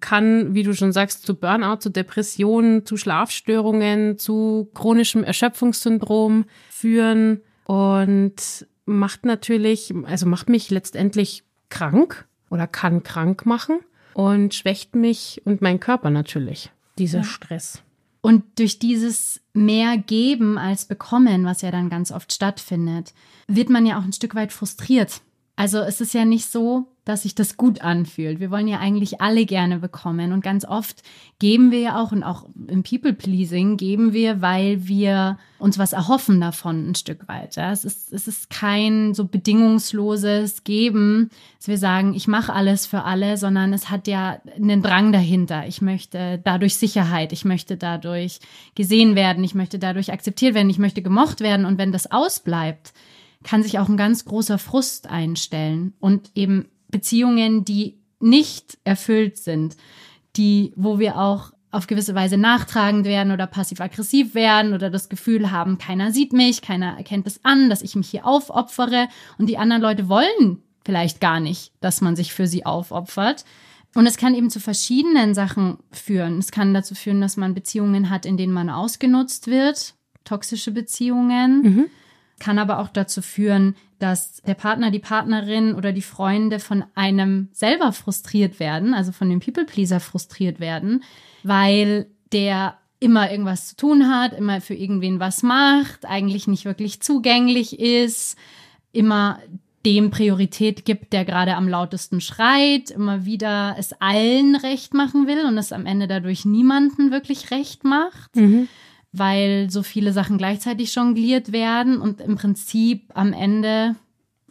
Kann, 0.00 0.54
wie 0.54 0.64
du 0.64 0.74
schon 0.74 0.92
sagst, 0.92 1.24
zu 1.24 1.34
Burnout, 1.34 1.76
zu 1.76 1.88
Depressionen, 1.88 2.84
zu 2.84 2.96
Schlafstörungen, 2.96 4.18
zu 4.18 4.68
chronischem 4.74 5.24
Erschöpfungssyndrom 5.24 6.44
führen 6.68 7.40
und 7.64 8.66
macht 8.84 9.24
natürlich, 9.24 9.94
also 10.04 10.26
macht 10.26 10.50
mich 10.50 10.70
letztendlich 10.70 11.44
krank 11.70 12.26
oder 12.50 12.66
kann 12.66 13.02
krank 13.02 13.46
machen. 13.46 13.78
und 14.14 14.54
schwächt 14.54 14.94
mich 14.94 15.42
und 15.44 15.60
mein 15.60 15.80
Körper 15.80 16.10
natürlich, 16.10 16.70
dieser 16.98 17.18
ja. 17.18 17.24
Stress. 17.24 17.82
Und 18.24 18.58
durch 18.58 18.78
dieses 18.78 19.42
mehr 19.52 19.98
geben 19.98 20.56
als 20.56 20.86
bekommen, 20.86 21.44
was 21.44 21.60
ja 21.60 21.70
dann 21.70 21.90
ganz 21.90 22.10
oft 22.10 22.32
stattfindet, 22.32 23.12
wird 23.48 23.68
man 23.68 23.84
ja 23.84 23.98
auch 23.98 24.02
ein 24.02 24.14
Stück 24.14 24.34
weit 24.34 24.50
frustriert. 24.50 25.20
Also 25.56 25.80
es 25.80 26.00
ist 26.00 26.14
ja 26.14 26.24
nicht 26.24 26.46
so, 26.46 26.88
dass 27.04 27.22
sich 27.22 27.34
das 27.34 27.56
gut 27.56 27.82
anfühlt. 27.82 28.40
Wir 28.40 28.50
wollen 28.50 28.68
ja 28.68 28.78
eigentlich 28.78 29.20
alle 29.20 29.44
gerne 29.44 29.78
bekommen 29.78 30.32
und 30.32 30.42
ganz 30.42 30.64
oft 30.64 31.02
geben 31.38 31.70
wir 31.70 31.80
ja 31.80 32.02
auch 32.02 32.12
und 32.12 32.22
auch 32.22 32.46
im 32.66 32.82
People 32.82 33.12
Pleasing 33.12 33.76
geben 33.76 34.14
wir, 34.14 34.40
weil 34.40 34.86
wir 34.88 35.38
uns 35.58 35.78
was 35.78 35.92
erhoffen 35.92 36.40
davon 36.40 36.90
ein 36.90 36.94
Stück 36.94 37.28
weit. 37.28 37.56
Ja? 37.56 37.72
Es 37.72 37.84
ist 37.84 38.12
es 38.12 38.26
ist 38.26 38.48
kein 38.48 39.12
so 39.12 39.26
bedingungsloses 39.26 40.64
Geben, 40.64 41.28
dass 41.58 41.68
wir 41.68 41.78
sagen, 41.78 42.14
ich 42.14 42.26
mache 42.26 42.52
alles 42.52 42.86
für 42.86 43.02
alle, 43.04 43.36
sondern 43.36 43.74
es 43.74 43.90
hat 43.90 44.08
ja 44.08 44.38
einen 44.56 44.82
Drang 44.82 45.12
dahinter. 45.12 45.66
Ich 45.66 45.82
möchte 45.82 46.40
dadurch 46.42 46.76
Sicherheit, 46.76 47.32
ich 47.32 47.44
möchte 47.44 47.76
dadurch 47.76 48.40
gesehen 48.74 49.14
werden, 49.14 49.44
ich 49.44 49.54
möchte 49.54 49.78
dadurch 49.78 50.10
akzeptiert 50.10 50.54
werden, 50.54 50.70
ich 50.70 50.78
möchte 50.78 51.02
gemocht 51.02 51.40
werden 51.40 51.66
und 51.66 51.76
wenn 51.76 51.92
das 51.92 52.10
ausbleibt, 52.10 52.94
kann 53.42 53.62
sich 53.62 53.78
auch 53.78 53.90
ein 53.90 53.98
ganz 53.98 54.24
großer 54.24 54.58
Frust 54.58 55.06
einstellen 55.06 55.92
und 56.00 56.30
eben 56.34 56.66
Beziehungen, 56.94 57.64
die 57.64 57.98
nicht 58.20 58.78
erfüllt 58.84 59.36
sind, 59.36 59.76
die, 60.36 60.72
wo 60.76 61.00
wir 61.00 61.18
auch 61.18 61.52
auf 61.72 61.88
gewisse 61.88 62.14
Weise 62.14 62.38
nachtragend 62.38 63.04
werden 63.04 63.32
oder 63.32 63.48
passiv-aggressiv 63.48 64.36
werden 64.36 64.74
oder 64.74 64.90
das 64.90 65.08
Gefühl 65.08 65.50
haben, 65.50 65.78
keiner 65.78 66.12
sieht 66.12 66.32
mich, 66.32 66.62
keiner 66.62 66.96
erkennt 66.96 67.26
es 67.26 67.44
an, 67.44 67.68
dass 67.68 67.82
ich 67.82 67.96
mich 67.96 68.08
hier 68.08 68.24
aufopfere 68.24 69.08
und 69.38 69.48
die 69.48 69.58
anderen 69.58 69.82
Leute 69.82 70.08
wollen 70.08 70.62
vielleicht 70.84 71.20
gar 71.20 71.40
nicht, 71.40 71.72
dass 71.80 72.00
man 72.00 72.14
sich 72.14 72.32
für 72.32 72.46
sie 72.46 72.64
aufopfert. 72.64 73.44
Und 73.96 74.06
es 74.06 74.16
kann 74.16 74.34
eben 74.34 74.50
zu 74.50 74.60
verschiedenen 74.60 75.34
Sachen 75.34 75.78
führen. 75.90 76.38
Es 76.38 76.52
kann 76.52 76.74
dazu 76.74 76.94
führen, 76.94 77.20
dass 77.20 77.36
man 77.36 77.54
Beziehungen 77.54 78.08
hat, 78.08 78.24
in 78.24 78.36
denen 78.36 78.52
man 78.52 78.70
ausgenutzt 78.70 79.48
wird, 79.48 79.94
toxische 80.24 80.70
Beziehungen. 80.70 81.62
Mhm 81.62 81.86
kann 82.38 82.58
aber 82.58 82.78
auch 82.78 82.88
dazu 82.88 83.22
führen, 83.22 83.76
dass 83.98 84.42
der 84.42 84.54
Partner, 84.54 84.90
die 84.90 84.98
Partnerin 84.98 85.74
oder 85.74 85.92
die 85.92 86.02
Freunde 86.02 86.58
von 86.58 86.84
einem 86.94 87.48
selber 87.52 87.92
frustriert 87.92 88.60
werden, 88.60 88.92
also 88.92 89.12
von 89.12 89.28
dem 89.30 89.40
People-Pleaser 89.40 90.00
frustriert 90.00 90.60
werden, 90.60 91.04
weil 91.42 92.06
der 92.32 92.76
immer 93.00 93.30
irgendwas 93.30 93.68
zu 93.68 93.76
tun 93.76 94.08
hat, 94.08 94.32
immer 94.32 94.60
für 94.60 94.74
irgendwen 94.74 95.20
was 95.20 95.42
macht, 95.42 96.06
eigentlich 96.06 96.46
nicht 96.46 96.64
wirklich 96.64 97.00
zugänglich 97.00 97.78
ist, 97.78 98.36
immer 98.92 99.38
dem 99.84 100.10
Priorität 100.10 100.86
gibt, 100.86 101.12
der 101.12 101.26
gerade 101.26 101.56
am 101.56 101.68
lautesten 101.68 102.20
schreit, 102.22 102.90
immer 102.90 103.26
wieder 103.26 103.76
es 103.78 103.92
allen 104.00 104.56
recht 104.56 104.94
machen 104.94 105.26
will 105.26 105.44
und 105.44 105.58
es 105.58 105.72
am 105.72 105.84
Ende 105.84 106.08
dadurch 106.08 106.46
niemanden 106.46 107.10
wirklich 107.10 107.50
recht 107.50 107.84
macht. 107.84 108.34
Mhm 108.36 108.68
weil 109.16 109.70
so 109.70 109.84
viele 109.84 110.12
Sachen 110.12 110.38
gleichzeitig 110.38 110.92
jongliert 110.94 111.52
werden 111.52 112.00
und 112.00 112.20
im 112.20 112.34
Prinzip 112.34 113.12
am 113.14 113.32
Ende 113.32 113.94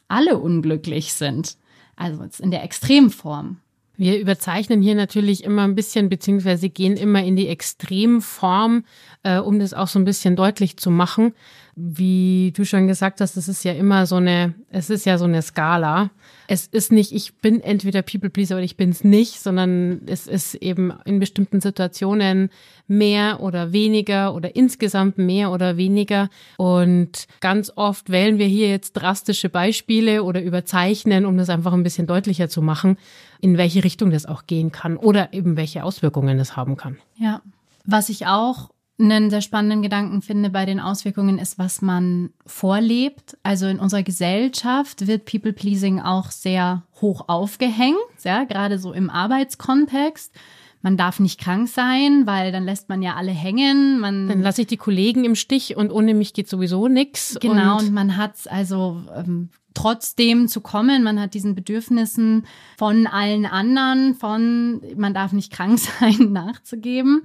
alle 0.07 0.37
unglücklich 0.37 1.13
sind. 1.13 1.57
Also 1.97 2.25
in 2.39 2.49
der 2.49 2.63
Extremform. 2.63 3.57
Wir 3.97 4.19
überzeichnen 4.19 4.81
hier 4.81 4.95
natürlich 4.95 5.43
immer 5.43 5.63
ein 5.63 5.75
bisschen, 5.75 6.09
beziehungsweise 6.09 6.69
gehen 6.69 6.95
immer 6.95 7.23
in 7.23 7.35
die 7.35 7.47
Extremform, 7.47 8.85
äh, 9.23 9.37
um 9.37 9.59
das 9.59 9.73
auch 9.73 9.87
so 9.87 9.99
ein 9.99 10.05
bisschen 10.05 10.35
deutlich 10.35 10.77
zu 10.77 10.89
machen. 10.89 11.33
Wie 11.75 12.53
du 12.55 12.65
schon 12.65 12.87
gesagt 12.87 13.19
hast, 13.19 13.35
es 13.35 13.47
ist 13.47 13.63
ja 13.63 13.73
immer 13.73 14.05
so 14.05 14.17
eine, 14.17 14.53
es 14.69 14.91
ist 14.91 15.05
ja 15.05 15.17
so 15.17 15.25
eine 15.25 15.41
Skala. 15.41 16.11
Es 16.47 16.67
ist 16.67 16.91
nicht, 16.91 17.11
ich 17.11 17.35
bin 17.37 17.61
entweder 17.61 18.03
People 18.03 18.29
Pleaser 18.29 18.55
oder 18.55 18.63
ich 18.63 18.77
bin 18.77 18.91
es 18.91 19.03
nicht, 19.03 19.39
sondern 19.39 20.01
es 20.05 20.27
ist 20.27 20.53
eben 20.55 20.93
in 21.05 21.19
bestimmten 21.19 21.61
Situationen 21.61 22.49
mehr 22.87 23.41
oder 23.41 23.71
weniger 23.71 24.35
oder 24.35 24.55
insgesamt 24.55 25.17
mehr 25.17 25.51
oder 25.51 25.75
weniger. 25.77 26.29
Und 26.57 27.27
ganz 27.39 27.71
oft 27.75 28.11
wählen 28.11 28.37
wir 28.37 28.47
hier 28.47 28.69
jetzt 28.69 28.93
drastische 28.93 29.49
Beispiele 29.49 30.23
oder 30.23 30.43
überzeichnen, 30.43 31.25
um 31.25 31.37
das 31.37 31.49
einfach 31.49 31.73
ein 31.73 31.83
bisschen 31.83 32.05
deutlicher 32.05 32.49
zu 32.49 32.61
machen, 32.61 32.97
in 33.41 33.57
welche 33.57 33.83
Richtung 33.83 34.11
das 34.11 34.27
auch 34.27 34.45
gehen 34.45 34.71
kann 34.71 34.95
oder 34.95 35.33
eben 35.33 35.57
welche 35.57 35.83
Auswirkungen 35.83 36.37
das 36.37 36.55
haben 36.55 36.77
kann. 36.77 36.97
Ja. 37.17 37.41
Was 37.85 38.09
ich 38.09 38.27
auch 38.27 38.69
einen 38.99 39.29
sehr 39.29 39.41
spannenden 39.41 39.81
Gedanken 39.81 40.21
finde 40.21 40.49
bei 40.49 40.65
den 40.65 40.79
Auswirkungen 40.79 41.39
ist, 41.39 41.57
was 41.57 41.81
man 41.81 42.29
vorlebt. 42.45 43.37
Also 43.41 43.67
in 43.67 43.79
unserer 43.79 44.03
Gesellschaft 44.03 45.07
wird 45.07 45.25
People-Pleasing 45.25 45.99
auch 45.99 46.29
sehr 46.29 46.83
hoch 47.01 47.27
aufgehängt, 47.27 47.97
ja, 48.23 48.43
gerade 48.43 48.77
so 48.77 48.93
im 48.93 49.09
Arbeitskontext. 49.09 50.33
Man 50.81 50.97
darf 50.97 51.19
nicht 51.19 51.39
krank 51.39 51.69
sein, 51.69 52.23
weil 52.25 52.51
dann 52.51 52.65
lässt 52.65 52.89
man 52.89 53.01
ja 53.01 53.15
alle 53.15 53.31
hängen. 53.31 53.99
Man 54.01 54.27
dann 54.27 54.41
lasse 54.41 54.61
ich 54.61 54.67
die 54.67 54.77
Kollegen 54.77 55.23
im 55.23 55.35
Stich 55.35 55.77
und 55.77 55.91
ohne 55.91 56.13
mich 56.13 56.33
geht 56.33 56.49
sowieso 56.49 56.89
nichts. 56.89 57.37
Genau, 57.39 57.77
und, 57.77 57.87
und 57.87 57.93
man 57.93 58.17
hat 58.17 58.35
also 58.49 59.01
ähm, 59.15 59.49
trotzdem 59.73 60.49
zu 60.49 60.59
kommen. 60.59 61.03
Man 61.03 61.21
hat 61.21 61.35
diesen 61.35 61.55
Bedürfnissen 61.55 62.45
von 62.77 63.07
allen 63.07 63.45
anderen, 63.45 64.13
von 64.15 64.81
man 64.97 65.13
darf 65.13 65.31
nicht 65.31 65.53
krank 65.53 65.79
sein, 65.99 66.33
nachzugeben 66.33 67.23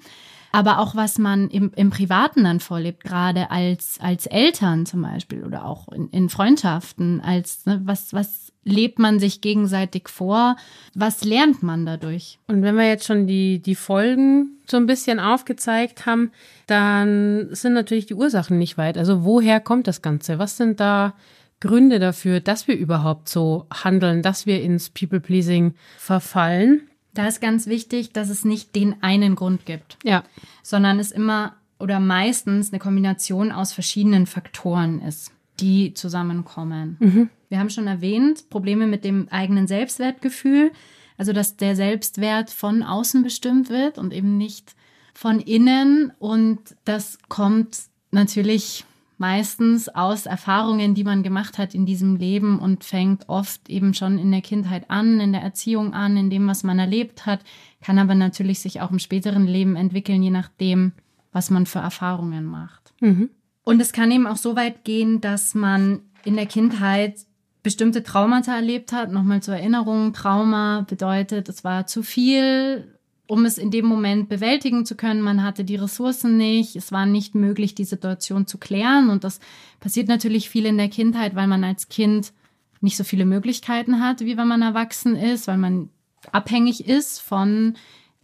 aber 0.52 0.78
auch 0.78 0.94
was 0.94 1.18
man 1.18 1.48
im, 1.48 1.72
im 1.76 1.90
Privaten 1.90 2.44
dann 2.44 2.60
vorlebt, 2.60 3.04
gerade 3.04 3.50
als, 3.50 3.98
als 4.00 4.26
Eltern 4.26 4.86
zum 4.86 5.02
Beispiel 5.02 5.44
oder 5.44 5.64
auch 5.64 5.88
in, 5.88 6.08
in 6.08 6.28
Freundschaften, 6.28 7.20
als 7.20 7.66
ne, 7.66 7.80
was, 7.84 8.12
was 8.12 8.52
lebt 8.64 8.98
man 8.98 9.18
sich 9.18 9.40
gegenseitig 9.40 10.08
vor, 10.08 10.56
was 10.94 11.24
lernt 11.24 11.62
man 11.62 11.86
dadurch? 11.86 12.38
Und 12.46 12.62
wenn 12.62 12.76
wir 12.76 12.86
jetzt 12.86 13.06
schon 13.06 13.26
die, 13.26 13.60
die 13.60 13.74
Folgen 13.74 14.58
so 14.66 14.76
ein 14.76 14.86
bisschen 14.86 15.20
aufgezeigt 15.20 16.06
haben, 16.06 16.30
dann 16.66 17.48
sind 17.52 17.72
natürlich 17.72 18.06
die 18.06 18.14
Ursachen 18.14 18.58
nicht 18.58 18.78
weit. 18.78 18.98
Also 18.98 19.24
woher 19.24 19.60
kommt 19.60 19.86
das 19.86 20.02
Ganze? 20.02 20.38
Was 20.38 20.56
sind 20.56 20.80
da 20.80 21.14
Gründe 21.60 21.98
dafür, 21.98 22.40
dass 22.40 22.68
wir 22.68 22.76
überhaupt 22.76 23.28
so 23.28 23.66
handeln, 23.72 24.22
dass 24.22 24.46
wir 24.46 24.62
ins 24.62 24.90
People-Pleasing 24.90 25.74
verfallen? 25.96 26.87
Da 27.18 27.26
ist 27.26 27.40
ganz 27.40 27.66
wichtig, 27.66 28.12
dass 28.12 28.30
es 28.30 28.44
nicht 28.44 28.76
den 28.76 29.02
einen 29.02 29.34
Grund 29.34 29.66
gibt. 29.66 29.98
Ja. 30.04 30.22
Sondern 30.62 31.00
es 31.00 31.10
immer 31.10 31.56
oder 31.80 31.98
meistens 31.98 32.70
eine 32.70 32.78
Kombination 32.78 33.50
aus 33.50 33.72
verschiedenen 33.72 34.26
Faktoren 34.26 35.02
ist, 35.02 35.32
die 35.58 35.94
zusammenkommen. 35.94 36.96
Mhm. 37.00 37.28
Wir 37.48 37.58
haben 37.58 37.70
schon 37.70 37.88
erwähnt, 37.88 38.48
Probleme 38.50 38.86
mit 38.86 39.04
dem 39.04 39.26
eigenen 39.30 39.66
Selbstwertgefühl, 39.66 40.70
also 41.16 41.32
dass 41.32 41.56
der 41.56 41.74
Selbstwert 41.74 42.50
von 42.50 42.84
außen 42.84 43.24
bestimmt 43.24 43.68
wird 43.68 43.98
und 43.98 44.14
eben 44.14 44.38
nicht 44.38 44.76
von 45.12 45.40
innen. 45.40 46.12
Und 46.20 46.60
das 46.84 47.18
kommt 47.28 47.78
natürlich 48.12 48.84
meistens 49.18 49.88
aus 49.88 50.26
Erfahrungen, 50.26 50.94
die 50.94 51.04
man 51.04 51.22
gemacht 51.22 51.58
hat 51.58 51.74
in 51.74 51.86
diesem 51.86 52.16
Leben 52.16 52.58
und 52.58 52.84
fängt 52.84 53.28
oft 53.28 53.68
eben 53.68 53.92
schon 53.92 54.18
in 54.18 54.30
der 54.30 54.40
Kindheit 54.40 54.90
an, 54.90 55.20
in 55.20 55.32
der 55.32 55.42
Erziehung 55.42 55.92
an, 55.92 56.16
in 56.16 56.30
dem, 56.30 56.46
was 56.46 56.62
man 56.62 56.78
erlebt 56.78 57.26
hat, 57.26 57.40
kann 57.82 57.98
aber 57.98 58.14
natürlich 58.14 58.60
sich 58.60 58.80
auch 58.80 58.90
im 58.90 58.98
späteren 58.98 59.46
Leben 59.46 59.76
entwickeln, 59.76 60.22
je 60.22 60.30
nachdem, 60.30 60.92
was 61.32 61.50
man 61.50 61.66
für 61.66 61.80
Erfahrungen 61.80 62.44
macht. 62.44 62.94
Mhm. 63.00 63.30
Und 63.64 63.80
es 63.80 63.92
kann 63.92 64.10
eben 64.10 64.26
auch 64.26 64.36
so 64.36 64.56
weit 64.56 64.84
gehen, 64.84 65.20
dass 65.20 65.54
man 65.54 66.00
in 66.24 66.36
der 66.36 66.46
Kindheit 66.46 67.26
bestimmte 67.62 68.02
Traumata 68.02 68.54
erlebt 68.54 68.92
hat. 68.92 69.12
Nochmal 69.12 69.42
zur 69.42 69.56
Erinnerung, 69.56 70.12
Trauma 70.12 70.86
bedeutet, 70.88 71.48
es 71.48 71.64
war 71.64 71.86
zu 71.86 72.02
viel, 72.02 72.97
um 73.28 73.44
es 73.44 73.58
in 73.58 73.70
dem 73.70 73.84
Moment 73.84 74.30
bewältigen 74.30 74.86
zu 74.86 74.96
können. 74.96 75.20
Man 75.20 75.44
hatte 75.44 75.62
die 75.62 75.76
Ressourcen 75.76 76.38
nicht. 76.38 76.74
Es 76.76 76.90
war 76.92 77.04
nicht 77.04 77.34
möglich, 77.34 77.74
die 77.74 77.84
Situation 77.84 78.46
zu 78.46 78.56
klären. 78.56 79.10
Und 79.10 79.22
das 79.22 79.38
passiert 79.80 80.08
natürlich 80.08 80.48
viel 80.48 80.64
in 80.64 80.78
der 80.78 80.88
Kindheit, 80.88 81.36
weil 81.36 81.46
man 81.46 81.62
als 81.62 81.90
Kind 81.90 82.32
nicht 82.80 82.96
so 82.96 83.04
viele 83.04 83.26
Möglichkeiten 83.26 84.00
hat, 84.00 84.20
wie 84.20 84.38
wenn 84.38 84.48
man 84.48 84.62
erwachsen 84.62 85.14
ist, 85.14 85.46
weil 85.46 85.58
man 85.58 85.90
abhängig 86.32 86.88
ist 86.88 87.20
von 87.20 87.74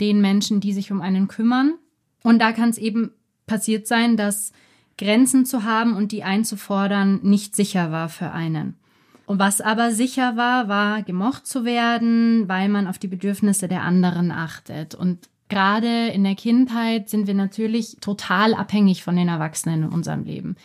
den 0.01 0.23
Menschen, 0.23 0.61
die 0.61 0.73
sich 0.73 0.91
um 0.91 1.03
einen 1.03 1.29
kümmern. 1.29 1.75
Und 2.23 2.39
da 2.39 2.53
kann 2.53 2.71
es 2.71 2.79
eben 2.79 3.13
passiert 3.47 3.87
sein, 3.87 4.17
dass 4.17 4.53
Grenzen 4.97 5.45
zu 5.45 5.65
haben 5.65 5.97
und 5.97 6.13
die 6.13 6.25
einzufordern 6.25 7.21
nicht 7.23 7.55
sicher 7.55 7.93
war 7.93 8.09
für 8.09 8.31
einen. 8.31 8.77
Und 9.26 9.38
was 9.38 9.61
aber 9.61 9.90
sicher 9.90 10.37
war, 10.37 10.69
war 10.69 11.02
gemocht 11.02 11.47
zu 11.47 11.64
werden, 11.64 12.49
weil 12.49 12.69
man 12.69 12.87
auf 12.87 12.99
die 12.99 13.09
Bedürfnisse 13.09 13.69
der 13.69 13.83
anderen 13.83 14.31
achtet. 14.31 14.95
Und 14.95 15.28
gerade 15.49 16.09
in 16.09 16.25
der 16.25 16.35
Kindheit 16.35 17.09
sind 17.09 17.26
wir 17.26 17.35
natürlich 17.35 17.97
total 18.00 18.54
abhängig 18.54 19.02
von 19.02 19.16
den 19.16 19.28
Erwachsenen 19.28 19.85
in 19.85 19.88
unserem 19.88 20.25
Leben. 20.25 20.57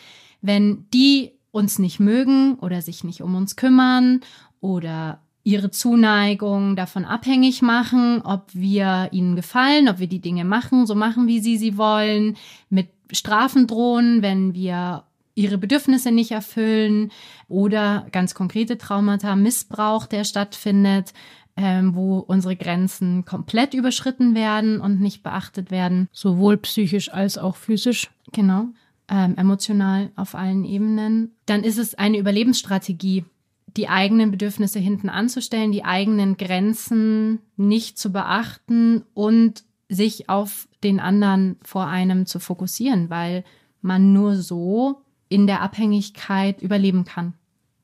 Wenn 0.42 0.86
die 0.94 1.32
uns 1.52 1.80
nicht 1.80 2.00
mögen 2.00 2.56
oder 2.56 2.82
sich 2.82 3.04
nicht 3.04 3.22
um 3.22 3.36
uns 3.36 3.56
kümmern 3.56 4.22
oder 4.60 5.22
ihre 5.44 5.72
Zuneigung 5.72 6.76
davon 6.76 7.06
abhängig 7.06 7.62
machen, 7.62 8.22
ob 8.24 8.50
wir 8.54 9.10
ihnen 9.12 9.36
gefallen, 9.36 9.90
ob 9.90 10.00
wir 10.00 10.08
die 10.08 10.20
Dinge 10.20 10.46
machen, 10.46 10.86
so 10.86 10.96
machen, 10.96 11.28
wie 11.28 11.40
sie 11.40 11.58
sie 11.58 11.78
wollen, 11.78 12.38
mit 12.70 12.90
Strafen 13.12 13.66
drohen, 13.66 14.22
wenn 14.22 14.54
wir 14.54 15.04
ihre 15.40 15.58
Bedürfnisse 15.58 16.12
nicht 16.12 16.32
erfüllen 16.32 17.12
oder 17.48 18.06
ganz 18.12 18.36
konkrete 18.36 18.78
Traumata, 18.78 19.36
Missbrauch, 19.36 20.06
der 20.06 20.26
stattfindet, 20.26 21.14
ähm, 21.56 21.96
wo 21.96 22.20
unsere 22.20 22.58
Grenzen 22.58 23.24
komplett 23.24 23.74
überschritten 23.74 24.36
werden 24.36 24.82
und 24.82 25.00
nicht 25.00 25.24
beachtet 25.24 25.72
werden. 25.72 26.10
Sowohl 26.12 26.58
psychisch 26.58 27.12
als 27.12 27.38
auch 27.38 27.56
physisch. 27.56 28.10
Genau. 28.34 28.66
Ähm, 29.08 29.36
emotional 29.38 30.12
auf 30.18 30.36
allen 30.36 30.66
Ebenen. 30.66 31.32
Dann 31.46 31.64
ist 31.64 31.78
es 31.78 31.96
eine 31.96 32.18
Überlebensstrategie, 32.18 33.24
die 33.78 33.88
eigenen 33.88 34.32
Bedürfnisse 34.32 34.80
hinten 34.80 35.10
anzustellen, 35.10 35.72
die 35.72 35.86
eigenen 35.86 36.36
Grenzen 36.38 37.40
nicht 37.56 37.98
zu 37.98 38.12
beachten 38.12 39.04
und 39.14 39.64
sich 39.88 40.30
auf 40.30 40.68
den 40.84 41.00
anderen 41.00 41.58
vor 41.64 41.88
einem 41.88 42.26
zu 42.26 42.40
fokussieren, 42.40 43.10
weil 43.10 43.44
man 43.82 44.14
nur 44.14 44.36
so 44.36 45.02
in 45.30 45.48
der 45.48 45.62
Abhängigkeit 45.62 46.62
überleben 46.62 47.06
kann. 47.06 47.34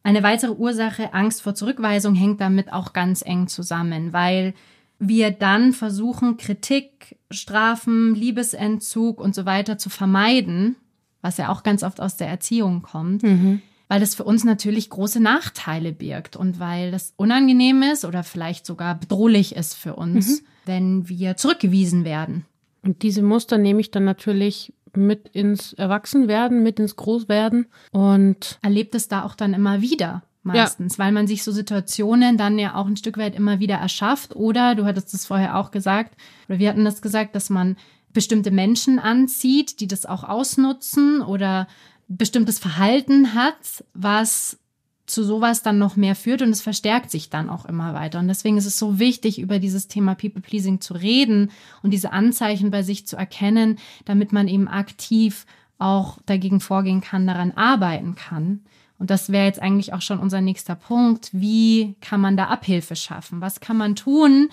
Eine 0.03 0.21
weitere 0.21 0.51
Ursache, 0.51 1.13
Angst 1.13 1.41
vor 1.41 1.55
Zurückweisung, 1.55 2.13
hängt 2.13 2.41
damit 2.41 2.71
auch 2.71 2.93
ganz 2.93 3.23
eng 3.25 3.47
zusammen, 3.47 4.13
weil 4.13 4.53
wir 4.99 5.31
dann 5.31 5.73
versuchen, 5.73 6.37
Kritik, 6.37 7.17
Strafen, 7.31 8.15
Liebesentzug 8.15 9.19
und 9.19 9.35
so 9.35 9.45
weiter 9.45 9.77
zu 9.77 9.89
vermeiden, 9.89 10.75
was 11.21 11.37
ja 11.37 11.49
auch 11.49 11.63
ganz 11.63 11.83
oft 11.83 11.99
aus 12.01 12.17
der 12.17 12.27
Erziehung 12.27 12.81
kommt, 12.81 13.23
mhm. 13.23 13.61
weil 13.87 13.99
das 13.99 14.15
für 14.15 14.23
uns 14.23 14.43
natürlich 14.43 14.89
große 14.89 15.19
Nachteile 15.19 15.91
birgt 15.91 16.35
und 16.35 16.59
weil 16.59 16.91
das 16.91 17.13
unangenehm 17.17 17.81
ist 17.81 18.05
oder 18.05 18.23
vielleicht 18.23 18.65
sogar 18.65 18.95
bedrohlich 18.95 19.55
ist 19.55 19.73
für 19.73 19.95
uns, 19.95 20.41
mhm. 20.41 20.45
wenn 20.65 21.09
wir 21.09 21.35
zurückgewiesen 21.35 22.05
werden. 22.05 22.45
Und 22.83 23.01
diese 23.01 23.23
Muster 23.23 23.57
nehme 23.57 23.81
ich 23.81 23.89
dann 23.89 24.05
natürlich 24.05 24.71
mit 24.97 25.29
ins 25.29 25.73
Erwachsenwerden, 25.73 26.63
mit 26.63 26.79
ins 26.79 26.95
Großwerden 26.95 27.67
und 27.91 28.59
erlebt 28.61 28.95
es 28.95 29.07
da 29.07 29.23
auch 29.23 29.35
dann 29.35 29.53
immer 29.53 29.81
wieder 29.81 30.23
meistens, 30.43 30.97
ja. 30.97 31.05
weil 31.05 31.11
man 31.11 31.27
sich 31.27 31.43
so 31.43 31.51
Situationen 31.51 32.37
dann 32.37 32.59
ja 32.59 32.75
auch 32.75 32.85
ein 32.85 32.97
Stück 32.97 33.17
weit 33.17 33.35
immer 33.35 33.59
wieder 33.59 33.75
erschafft 33.75 34.35
oder 34.35 34.75
du 34.75 34.85
hattest 34.85 35.13
es 35.13 35.25
vorher 35.25 35.57
auch 35.57 35.71
gesagt 35.71 36.15
oder 36.47 36.59
wir 36.59 36.69
hatten 36.69 36.85
das 36.85 37.01
gesagt, 37.01 37.35
dass 37.35 37.49
man 37.49 37.77
bestimmte 38.13 38.51
Menschen 38.51 38.99
anzieht, 38.99 39.79
die 39.79 39.87
das 39.87 40.05
auch 40.05 40.23
ausnutzen 40.23 41.21
oder 41.21 41.67
bestimmtes 42.07 42.59
Verhalten 42.59 43.33
hat, 43.33 43.83
was 43.93 44.59
zu 45.05 45.23
sowas 45.23 45.61
dann 45.61 45.77
noch 45.77 45.95
mehr 45.95 46.15
führt 46.15 46.41
und 46.41 46.49
es 46.49 46.61
verstärkt 46.61 47.11
sich 47.11 47.29
dann 47.29 47.49
auch 47.49 47.65
immer 47.65 47.93
weiter. 47.93 48.19
Und 48.19 48.27
deswegen 48.27 48.57
ist 48.57 48.65
es 48.65 48.79
so 48.79 48.99
wichtig, 48.99 49.39
über 49.39 49.59
dieses 49.59 49.87
Thema 49.87 50.15
People-Pleasing 50.15 50.81
zu 50.81 50.93
reden 50.93 51.51
und 51.83 51.91
diese 51.91 52.11
Anzeichen 52.11 52.71
bei 52.71 52.81
sich 52.81 53.05
zu 53.05 53.15
erkennen, 53.15 53.77
damit 54.05 54.33
man 54.33 54.47
eben 54.47 54.67
aktiv 54.67 55.45
auch 55.77 56.17
dagegen 56.25 56.59
vorgehen 56.59 57.01
kann, 57.01 57.27
daran 57.27 57.51
arbeiten 57.51 58.15
kann. 58.15 58.61
Und 58.97 59.09
das 59.09 59.31
wäre 59.31 59.45
jetzt 59.45 59.61
eigentlich 59.61 59.93
auch 59.93 60.01
schon 60.01 60.19
unser 60.19 60.41
nächster 60.41 60.75
Punkt. 60.75 61.29
Wie 61.33 61.95
kann 62.01 62.21
man 62.21 62.37
da 62.37 62.45
Abhilfe 62.45 62.95
schaffen? 62.95 63.41
Was 63.41 63.59
kann 63.59 63.77
man 63.77 63.95
tun, 63.95 64.49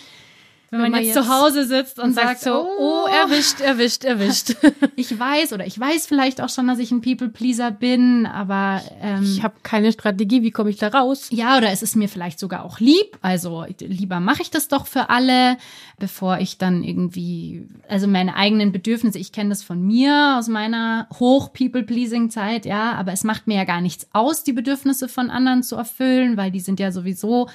wenn, 0.73 0.81
man, 0.81 0.91
man 0.91 1.05
jetzt, 1.05 1.15
jetzt, 1.15 1.27
zu 1.27 1.31
Hause 1.31 1.67
sitzt 1.67 1.99
und, 1.99 2.07
und 2.07 2.15
sagt, 2.15 2.41
so, 2.41 2.51
oh, 2.51 3.05
oh, 3.05 3.07
erwischt, 3.07 3.61
erwischt, 3.61 4.05
erwischt. 4.05 4.57
ich 4.97 5.19
weiß 5.19 5.53
oder 5.53 5.67
ich 5.67 5.79
weiß 5.79 6.07
vielleicht 6.07 6.41
auch 6.41 6.49
schon, 6.49 6.67
dass 6.67 6.79
ich 6.79 6.91
ein 6.91 7.03
People-Pleaser 7.03 7.71
bin, 7.71 8.25
aber 8.25 8.81
ähm, 9.03 9.23
ich 9.23 9.43
habe 9.43 9.55
keine 9.63 9.93
Strategie, 9.93 10.43
wie 10.43 10.51
komme 10.51 10.71
ich 10.71 10.79
da 10.79 10.89
raus? 10.89 11.29
Ja, 11.31 11.59
oder 11.59 11.71
es 11.71 11.83
ist 11.83 11.95
mir 11.95 12.09
vielleicht 12.09 12.39
sogar 12.39 12.65
auch 12.65 12.81
lieb, 12.81 13.19
also 13.21 13.67
lieber 13.81 14.19
mache 14.19 14.41
ich 14.41 14.51
das 14.51 14.69
doch 14.69 14.87
für 14.87 15.11
alle, 15.11 15.59
bevor 15.99 16.39
ich 16.39 16.57
dann 16.57 16.83
irgendwie, 16.83 17.69
also 17.87 18.09
meine 18.09 18.35
eigenen 18.35 18.73
Bedürfnisse, 18.73 19.19
ich 19.19 19.31
kenne 19.31 19.51
das 19.51 19.63
von 19.63 19.87
mir 19.87 20.37
aus 20.39 20.49
meiner 20.49 21.07
Hoch-People-Pleasing-Zeit, 21.21 22.65
ja, 22.65 22.93
aber 22.95 23.13
es 23.13 23.25
macht 23.25 23.47
mir 23.47 23.57
ja 23.57 23.65
gar 23.65 23.83
nichts 23.83 24.07
aus, 24.15 24.43
die 24.43 24.55
Bedürfnisse 24.55 25.11
von 25.11 25.29
anderen 25.29 25.63
zu 25.63 25.77
erfüllen, 25.77 26.39
weil 26.39 26.51
die 26.51 26.61
sind 26.61 26.81
ja 26.81 26.93
sowieso 26.93 27.51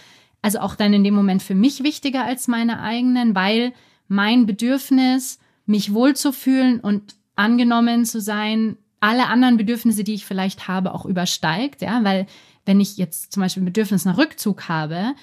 also 0.47 0.59
auch 0.59 0.75
dann 0.75 0.93
in 0.93 1.03
dem 1.03 1.13
Moment 1.13 1.43
für 1.43 1.55
mich 1.55 1.83
wichtiger 1.83 2.23
als 2.23 2.47
meine 2.47 2.79
eigenen, 2.81 3.35
weil 3.35 3.73
mein 4.07 4.45
Bedürfnis, 4.45 5.39
mich 5.65 5.93
wohlzufühlen 5.93 6.79
und 6.79 7.15
angenommen 7.35 8.05
zu 8.05 8.21
sein, 8.21 8.77
alle 9.01 9.27
anderen 9.27 9.57
Bedürfnisse, 9.57 10.05
die 10.05 10.13
ich 10.13 10.25
vielleicht 10.25 10.69
habe, 10.69 10.93
auch 10.93 11.05
übersteigt, 11.05 11.81
ja, 11.81 12.01
weil 12.05 12.27
wenn 12.65 12.79
ich 12.79 12.95
jetzt 12.95 13.33
zum 13.33 13.41
Beispiel 13.41 13.63
ein 13.63 13.65
Bedürfnis 13.65 14.05
nach 14.05 14.17
Rückzug 14.17 14.69
habe, 14.69 15.15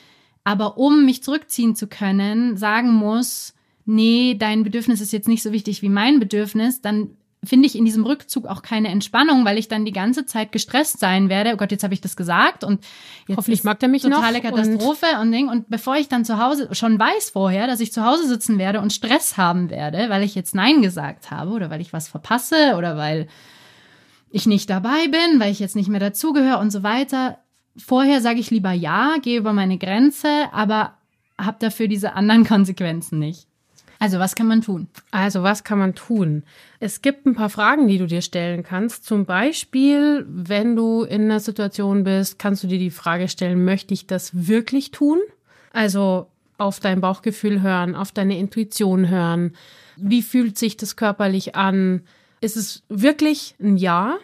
aber 0.44 0.76
um 0.76 1.06
mich 1.06 1.22
zurückziehen 1.22 1.74
zu 1.74 1.86
können, 1.86 2.58
sagen 2.58 2.92
muss, 2.92 3.54
nee, 3.86 4.36
dein 4.38 4.62
Bedürfnis 4.62 5.00
ist 5.00 5.14
jetzt 5.14 5.28
nicht 5.28 5.42
so 5.42 5.52
wichtig 5.52 5.80
wie 5.80 5.88
mein 5.88 6.20
Bedürfnis, 6.20 6.82
dann 6.82 7.16
finde 7.46 7.66
ich 7.66 7.76
in 7.76 7.84
diesem 7.84 8.04
Rückzug 8.04 8.46
auch 8.46 8.62
keine 8.62 8.88
Entspannung, 8.88 9.44
weil 9.44 9.58
ich 9.58 9.68
dann 9.68 9.84
die 9.84 9.92
ganze 9.92 10.26
Zeit 10.26 10.52
gestresst 10.52 11.00
sein 11.00 11.28
werde. 11.28 11.52
Oh 11.54 11.56
Gott, 11.56 11.70
jetzt 11.70 11.84
habe 11.84 11.94
ich 11.94 12.00
das 12.00 12.16
gesagt 12.16 12.64
und 12.64 12.84
jetzt 13.26 13.36
hoffentlich 13.36 13.64
mag 13.64 13.80
der 13.80 13.88
mich 13.88 14.02
totale 14.02 14.38
noch. 14.38 14.42
Totale 14.42 14.64
Katastrophe 14.64 15.06
und, 15.14 15.20
und 15.22 15.32
Ding. 15.32 15.48
Und 15.48 15.68
bevor 15.68 15.96
ich 15.96 16.08
dann 16.08 16.24
zu 16.24 16.38
Hause 16.38 16.68
schon 16.72 16.98
weiß 16.98 17.30
vorher, 17.30 17.66
dass 17.66 17.80
ich 17.80 17.92
zu 17.92 18.04
Hause 18.04 18.26
sitzen 18.26 18.58
werde 18.58 18.80
und 18.80 18.92
Stress 18.92 19.36
haben 19.36 19.70
werde, 19.70 20.10
weil 20.10 20.22
ich 20.22 20.34
jetzt 20.34 20.54
Nein 20.54 20.82
gesagt 20.82 21.30
habe 21.30 21.50
oder 21.50 21.70
weil 21.70 21.80
ich 21.80 21.92
was 21.92 22.08
verpasse 22.08 22.74
oder 22.76 22.96
weil 22.96 23.28
ich 24.30 24.46
nicht 24.46 24.68
dabei 24.68 25.06
bin, 25.06 25.38
weil 25.38 25.52
ich 25.52 25.60
jetzt 25.60 25.76
nicht 25.76 25.88
mehr 25.88 26.00
dazugehöre 26.00 26.58
und 26.58 26.70
so 26.70 26.82
weiter. 26.82 27.38
Vorher 27.76 28.20
sage 28.20 28.40
ich 28.40 28.50
lieber 28.50 28.72
ja, 28.72 29.16
gehe 29.22 29.38
über 29.38 29.52
meine 29.52 29.78
Grenze, 29.78 30.28
aber 30.52 30.94
habe 31.38 31.58
dafür 31.60 31.88
diese 31.88 32.14
anderen 32.14 32.44
Konsequenzen 32.48 33.18
nicht. 33.18 33.48
Also 34.04 34.18
was 34.18 34.34
kann 34.34 34.48
man 34.48 34.60
tun? 34.60 34.88
Also 35.12 35.42
was 35.42 35.64
kann 35.64 35.78
man 35.78 35.94
tun? 35.94 36.42
Es 36.78 37.00
gibt 37.00 37.24
ein 37.24 37.34
paar 37.34 37.48
Fragen, 37.48 37.88
die 37.88 37.96
du 37.96 38.06
dir 38.06 38.20
stellen 38.20 38.62
kannst. 38.62 39.06
Zum 39.06 39.24
Beispiel, 39.24 40.26
wenn 40.28 40.76
du 40.76 41.04
in 41.04 41.22
einer 41.22 41.40
Situation 41.40 42.04
bist, 42.04 42.38
kannst 42.38 42.62
du 42.62 42.66
dir 42.66 42.78
die 42.78 42.90
Frage 42.90 43.28
stellen, 43.28 43.64
möchte 43.64 43.94
ich 43.94 44.06
das 44.06 44.46
wirklich 44.46 44.90
tun? 44.90 45.20
Also 45.72 46.26
auf 46.58 46.80
dein 46.80 47.00
Bauchgefühl 47.00 47.62
hören, 47.62 47.94
auf 47.94 48.12
deine 48.12 48.38
Intuition 48.38 49.08
hören. 49.08 49.56
Wie 49.96 50.20
fühlt 50.20 50.58
sich 50.58 50.76
das 50.76 50.96
körperlich 50.96 51.56
an? 51.56 52.02
Ist 52.42 52.58
es 52.58 52.82
wirklich 52.90 53.54
ein 53.58 53.78
Ja? 53.78 54.18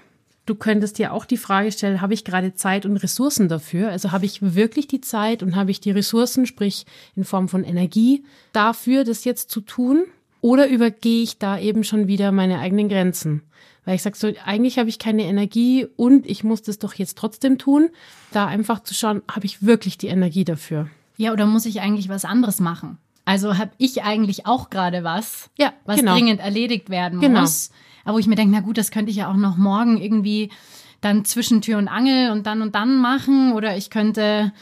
Du 0.51 0.57
könntest 0.57 0.99
dir 0.99 1.13
auch 1.13 1.27
die 1.27 1.37
Frage 1.37 1.71
stellen, 1.71 2.01
habe 2.01 2.13
ich 2.13 2.25
gerade 2.25 2.55
Zeit 2.55 2.85
und 2.85 2.97
Ressourcen 2.97 3.47
dafür? 3.49 3.89
Also 3.91 4.11
habe 4.11 4.25
ich 4.25 4.57
wirklich 4.57 4.89
die 4.89 5.01
Zeit 5.01 5.45
und 5.45 5.55
habe 5.55 5.71
ich 5.71 5.81
die 5.81 5.93
Ressourcen, 5.93 6.45
sprich 6.45 6.87
in 7.15 7.23
Form 7.23 7.49
von 7.49 7.63
Energie, 7.63 8.25
dafür, 8.53 9.05
das 9.05 9.23
jetzt 9.23 9.53
zu 9.53 9.61
tun? 9.61 10.07
Oder 10.41 10.67
übergehe 10.67 11.23
ich 11.23 11.39
da 11.39 11.57
eben 11.57 11.85
schon 11.85 12.09
wieder 12.09 12.33
meine 12.33 12.59
eigenen 12.59 12.89
Grenzen? 12.89 13.43
Weil 13.85 13.95
ich 13.95 14.03
sage 14.03 14.17
so, 14.17 14.33
eigentlich 14.45 14.81
habe 14.81 14.89
ich 14.89 14.99
keine 14.99 15.23
Energie 15.23 15.87
und 15.95 16.27
ich 16.27 16.43
muss 16.43 16.63
das 16.63 16.81
doch 16.81 16.95
jetzt 16.95 17.17
trotzdem 17.17 17.57
tun. 17.57 17.91
Da 18.33 18.49
einfach 18.49 18.83
zu 18.83 18.93
schauen, 18.93 19.23
habe 19.31 19.47
ich 19.47 19.65
wirklich 19.65 19.99
die 19.99 20.09
Energie 20.09 20.45
dafür? 20.45 20.89
Ja, 21.17 21.33
oder 21.33 21.47
muss 21.47 21.65
ich 21.65 21.81
eigentlich 21.81 22.09
was 22.09 22.25
anderes 22.25 22.59
machen? 22.59 22.99
Also 23.25 23.57
habe 23.57 23.71
ich 23.79 24.03
eigentlich 24.03 24.47
auch 24.47 24.69
gerade 24.69 25.05
was, 25.05 25.49
ja, 25.57 25.73
was 25.85 26.01
genau. 26.01 26.15
dringend 26.15 26.41
erledigt 26.41 26.91
werden 26.91 27.21
genau. 27.21 27.43
muss 27.43 27.71
aber 28.05 28.15
wo 28.15 28.19
ich 28.19 28.27
mir 28.27 28.37
denke, 28.37 28.55
na 28.55 28.61
gut, 28.61 28.79
das 28.79 28.91
könnte 28.91 29.11
ich 29.11 29.17
ja 29.17 29.31
auch 29.31 29.37
noch 29.37 29.57
morgen 29.57 29.97
irgendwie 29.99 30.51
dann 31.01 31.25
zwischen 31.25 31.61
Tür 31.61 31.79
und 31.79 31.89
Angel 31.89 32.31
und 32.31 32.47
dann 32.47 32.63
und 32.63 32.75
dann 32.75 32.99
machen. 32.99 33.53
Oder 33.53 33.77
ich 33.77 33.91
könnte, 33.91 34.53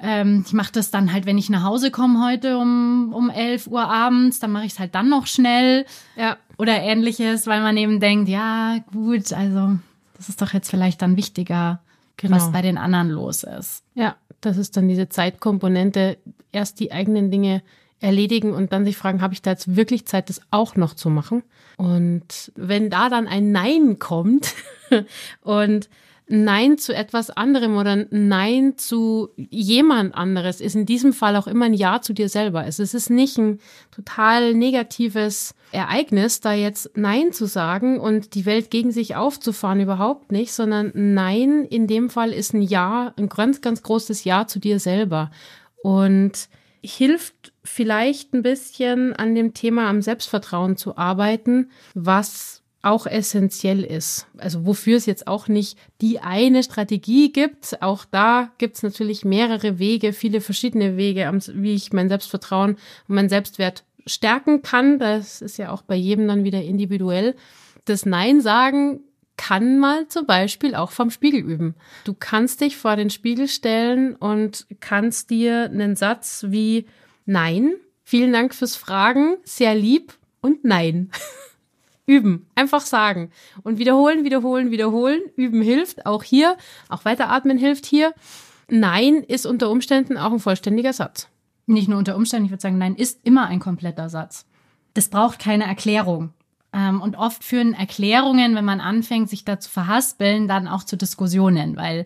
ähm, 0.00 0.44
ich 0.46 0.52
mache 0.52 0.72
das 0.72 0.90
dann 0.90 1.12
halt, 1.12 1.26
wenn 1.26 1.38
ich 1.38 1.50
nach 1.50 1.62
Hause 1.62 1.90
komme 1.90 2.24
heute 2.24 2.58
um, 2.58 3.12
um 3.12 3.30
11 3.30 3.66
Uhr 3.66 3.88
abends, 3.88 4.38
dann 4.38 4.52
mache 4.52 4.66
ich 4.66 4.72
es 4.72 4.78
halt 4.78 4.94
dann 4.94 5.08
noch 5.08 5.26
schnell. 5.26 5.86
Ja. 6.16 6.36
Oder 6.58 6.80
ähnliches, 6.82 7.46
weil 7.46 7.60
man 7.60 7.76
eben 7.76 8.00
denkt, 8.00 8.28
ja, 8.28 8.78
gut, 8.92 9.32
also 9.32 9.78
das 10.16 10.28
ist 10.28 10.40
doch 10.40 10.52
jetzt 10.52 10.70
vielleicht 10.70 11.02
dann 11.02 11.16
wichtiger, 11.16 11.80
genau. 12.16 12.36
was 12.36 12.52
bei 12.52 12.62
den 12.62 12.78
anderen 12.78 13.10
los 13.10 13.42
ist. 13.42 13.82
Ja, 13.94 14.16
das 14.40 14.56
ist 14.56 14.76
dann 14.76 14.88
diese 14.88 15.08
Zeitkomponente, 15.08 16.18
erst 16.52 16.80
die 16.80 16.92
eigenen 16.92 17.30
Dinge 17.30 17.62
erledigen 18.00 18.52
und 18.52 18.72
dann 18.72 18.84
sich 18.84 18.96
fragen, 18.96 19.22
habe 19.22 19.34
ich 19.34 19.42
da 19.42 19.50
jetzt 19.50 19.76
wirklich 19.76 20.06
Zeit, 20.06 20.28
das 20.28 20.40
auch 20.50 20.76
noch 20.76 20.94
zu 20.94 21.10
machen? 21.10 21.42
Und 21.76 22.52
wenn 22.54 22.90
da 22.90 23.08
dann 23.08 23.26
ein 23.26 23.52
Nein 23.52 23.98
kommt 23.98 24.54
und 25.42 25.88
Nein 26.28 26.76
zu 26.76 26.92
etwas 26.92 27.30
anderem 27.30 27.76
oder 27.76 28.06
Nein 28.10 28.76
zu 28.76 29.28
jemand 29.36 30.16
anderes 30.16 30.60
ist 30.60 30.74
in 30.74 30.84
diesem 30.84 31.12
Fall 31.12 31.36
auch 31.36 31.46
immer 31.46 31.66
ein 31.66 31.74
Ja 31.74 32.00
zu 32.00 32.12
dir 32.12 32.28
selber. 32.28 32.60
Also 32.60 32.82
es 32.82 32.94
ist 32.94 33.10
nicht 33.10 33.38
ein 33.38 33.60
total 33.92 34.54
negatives 34.54 35.54
Ereignis, 35.70 36.40
da 36.40 36.52
jetzt 36.52 36.90
Nein 36.96 37.32
zu 37.32 37.46
sagen 37.46 38.00
und 38.00 38.34
die 38.34 38.44
Welt 38.44 38.72
gegen 38.72 38.90
sich 38.90 39.14
aufzufahren, 39.14 39.80
überhaupt 39.80 40.32
nicht, 40.32 40.52
sondern 40.52 40.90
Nein 40.94 41.64
in 41.64 41.86
dem 41.86 42.10
Fall 42.10 42.32
ist 42.32 42.54
ein 42.54 42.62
Ja, 42.62 43.14
ein 43.16 43.28
ganz, 43.28 43.60
ganz 43.60 43.82
großes 43.84 44.24
Ja 44.24 44.48
zu 44.48 44.58
dir 44.58 44.80
selber. 44.80 45.30
Und 45.80 46.48
hilft 46.86 47.52
vielleicht 47.64 48.32
ein 48.32 48.42
bisschen 48.42 49.12
an 49.14 49.34
dem 49.34 49.54
Thema 49.54 49.88
am 49.88 50.02
Selbstvertrauen 50.02 50.76
zu 50.76 50.96
arbeiten, 50.96 51.70
was 51.94 52.62
auch 52.82 53.06
essentiell 53.06 53.82
ist. 53.82 54.28
Also 54.38 54.64
wofür 54.64 54.96
es 54.96 55.06
jetzt 55.06 55.26
auch 55.26 55.48
nicht 55.48 55.76
die 56.00 56.20
eine 56.20 56.62
Strategie 56.62 57.32
gibt. 57.32 57.82
Auch 57.82 58.04
da 58.04 58.52
gibt 58.58 58.76
es 58.76 58.82
natürlich 58.84 59.24
mehrere 59.24 59.80
Wege, 59.80 60.12
viele 60.12 60.40
verschiedene 60.40 60.96
Wege, 60.96 61.28
wie 61.54 61.74
ich 61.74 61.92
mein 61.92 62.08
Selbstvertrauen 62.08 62.76
und 63.08 63.14
mein 63.14 63.28
Selbstwert 63.28 63.84
stärken 64.06 64.62
kann. 64.62 65.00
Das 65.00 65.42
ist 65.42 65.56
ja 65.56 65.72
auch 65.72 65.82
bei 65.82 65.96
jedem 65.96 66.28
dann 66.28 66.44
wieder 66.44 66.62
individuell. 66.62 67.34
Das 67.86 68.06
Nein 68.06 68.40
sagen 68.40 69.00
kann 69.36 69.78
mal 69.78 70.08
zum 70.08 70.26
Beispiel 70.26 70.74
auch 70.74 70.90
vom 70.90 71.10
Spiegel 71.10 71.40
üben. 71.40 71.74
Du 72.04 72.14
kannst 72.14 72.60
dich 72.60 72.76
vor 72.76 72.96
den 72.96 73.10
Spiegel 73.10 73.48
stellen 73.48 74.14
und 74.16 74.66
kannst 74.80 75.30
dir 75.30 75.64
einen 75.64 75.96
Satz 75.96 76.46
wie 76.48 76.86
Nein, 77.26 77.74
vielen 78.04 78.32
Dank 78.32 78.54
fürs 78.54 78.76
Fragen, 78.76 79.36
sehr 79.42 79.74
lieb 79.74 80.14
und 80.40 80.64
nein. 80.64 81.10
Üben, 82.08 82.46
einfach 82.54 82.82
sagen 82.82 83.32
und 83.64 83.78
wiederholen, 83.78 84.22
wiederholen, 84.22 84.70
wiederholen. 84.70 85.22
Üben 85.34 85.60
hilft, 85.60 86.06
auch 86.06 86.22
hier, 86.22 86.56
auch 86.88 87.04
weiteratmen 87.04 87.58
hilft 87.58 87.84
hier. 87.84 88.14
Nein 88.68 89.24
ist 89.24 89.44
unter 89.44 89.70
Umständen 89.70 90.16
auch 90.16 90.32
ein 90.32 90.38
vollständiger 90.38 90.92
Satz. 90.92 91.28
Nicht 91.66 91.88
nur 91.88 91.98
unter 91.98 92.14
Umständen, 92.14 92.46
ich 92.46 92.52
würde 92.52 92.62
sagen, 92.62 92.78
nein 92.78 92.94
ist 92.94 93.20
immer 93.24 93.46
ein 93.46 93.58
kompletter 93.58 94.08
Satz. 94.08 94.46
Das 94.94 95.08
braucht 95.08 95.40
keine 95.40 95.64
Erklärung. 95.64 96.32
Ähm, 96.76 97.00
und 97.00 97.16
oft 97.16 97.42
führen 97.42 97.72
Erklärungen, 97.72 98.54
wenn 98.54 98.64
man 98.64 98.80
anfängt, 98.80 99.30
sich 99.30 99.44
da 99.44 99.58
zu 99.58 99.70
verhaspeln, 99.70 100.46
dann 100.46 100.68
auch 100.68 100.84
zu 100.84 100.96
Diskussionen, 100.96 101.76
weil 101.76 102.04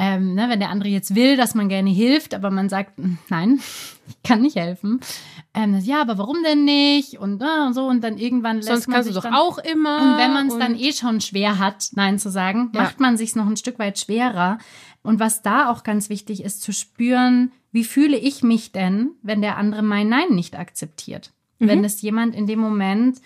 ähm, 0.00 0.34
ne, 0.34 0.48
wenn 0.48 0.60
der 0.60 0.70
andere 0.70 0.88
jetzt 0.88 1.16
will, 1.16 1.36
dass 1.36 1.56
man 1.56 1.68
gerne 1.68 1.90
hilft, 1.90 2.32
aber 2.32 2.50
man 2.52 2.68
sagt, 2.68 2.98
hm, 2.98 3.18
nein, 3.28 3.58
ich 4.08 4.22
kann 4.22 4.40
nicht 4.42 4.56
helfen. 4.56 5.00
Ähm, 5.54 5.76
ja, 5.80 6.00
aber 6.00 6.16
warum 6.18 6.36
denn 6.44 6.64
nicht? 6.64 7.18
Und, 7.18 7.42
äh, 7.42 7.66
und 7.66 7.74
so 7.74 7.86
und 7.86 8.02
dann 8.02 8.16
irgendwann 8.16 8.58
lässt 8.58 8.68
Sonst 8.68 8.86
man 8.86 8.94
kannst 8.94 9.08
sich 9.08 9.16
du 9.16 9.20
doch 9.20 9.28
dann, 9.28 9.34
auch 9.34 9.58
immer. 9.58 9.96
Und 10.00 10.18
wenn 10.18 10.32
man 10.32 10.46
es 10.46 10.56
dann 10.56 10.78
eh 10.78 10.92
schon 10.92 11.20
schwer 11.20 11.58
hat, 11.58 11.88
Nein 11.94 12.18
zu 12.20 12.30
sagen, 12.30 12.70
Ja. 12.74 12.82
macht 12.82 13.00
man 13.00 13.16
sich 13.16 13.34
noch 13.34 13.46
ein 13.46 13.56
Stück 13.56 13.78
weit 13.80 13.98
schwerer. 13.98 14.58
Und 15.02 15.18
was 15.18 15.42
da 15.42 15.68
auch 15.68 15.82
ganz 15.82 16.08
wichtig 16.08 16.44
ist, 16.44 16.62
zu 16.62 16.72
spüren, 16.72 17.50
wie 17.72 17.84
fühle 17.84 18.16
ich 18.16 18.42
mich 18.44 18.72
denn, 18.72 19.10
wenn 19.22 19.42
der 19.42 19.56
andere 19.56 19.82
mein 19.82 20.08
Nein 20.08 20.28
nicht 20.30 20.56
akzeptiert? 20.56 21.32
Wenn 21.60 21.82
es 21.82 22.00
jemand 22.02 22.36
in 22.36 22.46
dem 22.46 22.60
Moment, 22.60 23.18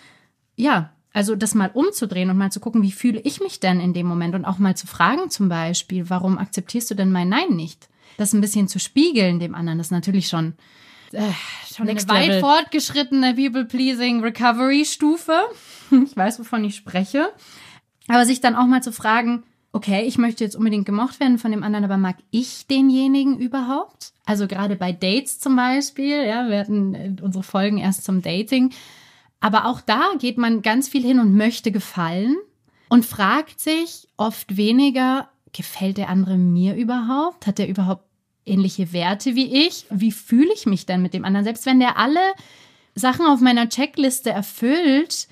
ja, 0.55 0.93
also 1.13 1.35
das 1.35 1.53
mal 1.53 1.69
umzudrehen 1.73 2.29
und 2.29 2.37
mal 2.37 2.51
zu 2.51 2.59
gucken, 2.59 2.81
wie 2.81 2.91
fühle 2.91 3.21
ich 3.23 3.39
mich 3.39 3.59
denn 3.59 3.79
in 3.79 3.93
dem 3.93 4.07
Moment 4.07 4.33
und 4.33 4.45
auch 4.45 4.57
mal 4.57 4.75
zu 4.75 4.87
fragen 4.87 5.29
zum 5.29 5.47
Beispiel, 5.47 6.09
warum 6.09 6.37
akzeptierst 6.39 6.89
du 6.91 6.95
denn 6.95 7.11
mein 7.11 7.29
Nein 7.29 7.49
nicht? 7.55 7.87
Das 8.17 8.33
ein 8.33 8.41
bisschen 8.41 8.67
zu 8.67 8.79
spiegeln 8.79 9.39
dem 9.39 9.55
anderen, 9.55 9.77
das 9.77 9.87
ist 9.87 9.91
natürlich 9.91 10.27
schon, 10.27 10.53
äh, 11.11 11.21
schon 11.73 11.85
Next 11.85 12.09
eine 12.09 12.19
weit 12.19 12.27
Level. 12.27 12.41
fortgeschrittene 12.41 13.35
People-Pleasing 13.35 14.21
Recovery-Stufe. 14.21 15.39
Ich 16.05 16.17
weiß, 16.17 16.39
wovon 16.39 16.63
ich 16.63 16.75
spreche. 16.75 17.29
Aber 18.07 18.25
sich 18.25 18.41
dann 18.41 18.55
auch 18.55 18.65
mal 18.65 18.81
zu 18.81 18.91
fragen, 18.91 19.43
okay, 19.73 20.05
ich 20.05 20.17
möchte 20.17 20.43
jetzt 20.43 20.55
unbedingt 20.55 20.85
gemocht 20.85 21.19
werden 21.19 21.37
von 21.37 21.51
dem 21.51 21.61
anderen, 21.61 21.85
aber 21.85 21.97
mag 21.97 22.17
ich 22.31 22.65
denjenigen 22.65 23.37
überhaupt? 23.37 24.13
Also 24.25 24.47
gerade 24.47 24.75
bei 24.75 24.91
Dates 24.91 25.39
zum 25.39 25.55
Beispiel, 25.55 26.25
ja, 26.25 26.47
wir 26.49 26.57
hatten 26.57 26.95
äh, 26.95 27.11
unsere 27.21 27.43
Folgen 27.43 27.77
erst 27.77 28.03
zum 28.03 28.23
Dating. 28.23 28.71
Aber 29.43 29.65
auch 29.65 29.81
da 29.81 30.13
geht 30.19 30.37
man 30.37 30.61
ganz 30.61 30.87
viel 30.87 31.03
hin 31.03 31.19
und 31.19 31.35
möchte 31.35 31.73
gefallen 31.73 32.37
und 32.87 33.05
fragt 33.05 33.59
sich 33.59 34.07
oft 34.15 34.55
weniger, 34.55 35.27
gefällt 35.51 35.97
der 35.97 36.07
andere 36.07 36.37
mir 36.37 36.75
überhaupt? 36.75 37.45
Hat 37.45 37.59
er 37.59 37.67
überhaupt 37.67 38.05
ähnliche 38.45 38.93
Werte 38.93 39.35
wie 39.35 39.67
ich? 39.67 39.85
Wie 39.89 40.13
fühle 40.13 40.53
ich 40.53 40.65
mich 40.65 40.85
denn 40.85 41.01
mit 41.01 41.13
dem 41.13 41.25
anderen? 41.25 41.43
Selbst 41.43 41.65
wenn 41.65 41.81
der 41.81 41.97
alle 41.97 42.21
Sachen 42.95 43.25
auf 43.25 43.41
meiner 43.41 43.67
Checkliste 43.67 44.29
erfüllt, 44.29 45.27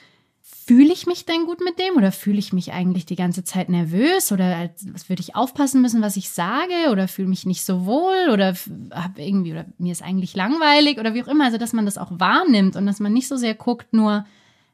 fühle 0.71 0.93
ich 0.93 1.05
mich 1.05 1.25
denn 1.25 1.45
gut 1.47 1.59
mit 1.59 1.79
dem? 1.79 1.97
Oder 1.97 2.13
fühle 2.13 2.39
ich 2.39 2.53
mich 2.53 2.71
eigentlich 2.71 3.05
die 3.05 3.17
ganze 3.17 3.43
Zeit 3.43 3.67
nervös? 3.67 4.31
Oder 4.31 4.69
was 4.93 5.09
würde 5.09 5.19
ich 5.21 5.35
aufpassen 5.35 5.81
müssen, 5.81 6.01
was 6.01 6.15
ich 6.15 6.29
sage? 6.29 6.89
Oder 6.91 7.09
fühle 7.09 7.27
mich 7.27 7.45
nicht 7.45 7.65
so 7.65 7.85
wohl? 7.85 8.29
Oder 8.31 8.51
f- 8.51 8.69
hab 8.91 9.19
irgendwie 9.19 9.51
oder 9.51 9.65
mir 9.79 9.91
ist 9.91 10.01
eigentlich 10.01 10.33
langweilig? 10.33 10.97
Oder 10.97 11.13
wie 11.13 11.23
auch 11.23 11.27
immer, 11.27 11.43
also 11.43 11.57
dass 11.57 11.73
man 11.73 11.83
das 11.83 11.97
auch 11.97 12.11
wahrnimmt 12.11 12.77
und 12.77 12.85
dass 12.85 13.01
man 13.01 13.11
nicht 13.11 13.27
so 13.27 13.35
sehr 13.35 13.53
guckt 13.53 13.91
nur 13.91 14.25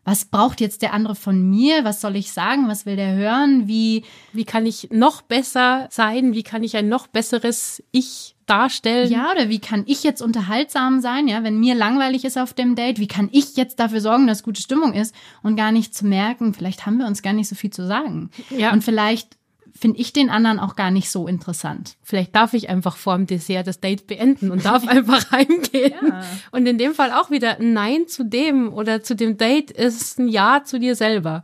was 0.08 0.24
braucht 0.24 0.62
jetzt 0.62 0.84
der 0.84 0.94
andere 0.94 1.16
von 1.16 1.50
mir? 1.50 1.84
Was 1.84 2.00
soll 2.00 2.16
ich 2.16 2.32
sagen? 2.32 2.70
Was 2.70 2.86
will 2.86 2.96
der 2.96 3.14
hören? 3.14 3.68
Wie 3.68 4.06
Wie 4.32 4.46
kann 4.46 4.66
ich 4.66 4.88
noch 4.90 5.22
besser 5.22 5.90
sein? 5.92 6.32
Wie 6.32 6.44
kann 6.44 6.64
ich 6.64 6.78
ein 6.78 6.88
noch 6.88 7.08
besseres 7.08 7.84
Ich 7.92 8.38
darstellen? 8.46 9.12
Ja, 9.12 9.34
oder 9.34 9.50
wie 9.50 9.60
kann 9.60 9.84
ich 9.86 10.06
jetzt 10.06 10.22
unterhaltsam 10.22 11.02
sein, 11.02 11.28
ja, 11.28 11.44
wenn 11.44 11.60
mir 11.60 11.76
langweilig 11.76 12.24
ist 12.24 12.38
auf 12.38 12.54
dem 12.54 12.76
Date? 12.76 13.00
Wie 13.00 13.10
kann 13.10 13.28
ich 13.34 13.58
jetzt 13.58 13.82
dafür 13.82 14.00
sorgen, 14.00 14.28
dass 14.28 14.44
gute 14.44 14.62
Stimmung 14.62 14.94
ist 14.94 15.14
und 15.44 15.58
gar 15.58 15.74
nicht 15.74 15.94
zu 15.94 16.06
merken, 16.06 16.54
vielleicht 16.54 16.86
haben 16.86 17.00
wir 17.00 17.06
uns 17.06 17.22
gar 17.22 17.34
nicht 17.34 17.50
so 17.50 17.56
viel 17.56 17.72
zu 17.72 17.86
sagen. 17.86 18.32
Ja. 18.50 18.72
Und 18.72 18.86
vielleicht 18.86 19.36
finde 19.78 20.00
ich 20.00 20.14
den 20.14 20.30
anderen 20.30 20.60
auch 20.60 20.76
gar 20.76 20.92
nicht 20.92 21.10
so 21.10 21.28
interessant. 21.28 21.98
Vielleicht 22.04 22.36
darf 22.36 22.54
ich 22.54 22.70
einfach 22.70 22.98
vor 22.98 23.16
dem 23.16 23.28
Dessert 23.28 23.68
das 23.68 23.80
Date 23.80 24.08
beenden 24.08 24.52
und 24.52 24.66
darf 24.66 24.88
einfach 24.88 25.32
heimgehen. 25.32 25.94
Ja. 26.02 26.24
Und 26.52 26.66
in 26.66 26.78
dem 26.78 26.94
Fall 26.94 27.12
auch 27.12 27.30
wieder 27.32 27.60
ein 27.60 27.74
Nein 27.74 28.08
zu 28.08 28.24
dem 28.24 28.74
oder 28.74 29.04
zu 29.04 29.16
dem 29.16 29.38
Date 29.38 29.72
ist 29.72 30.20
ein 30.20 30.28
Ja 30.28 30.64
zu 30.64 30.80
dir 30.80 30.96
selber. 30.96 31.44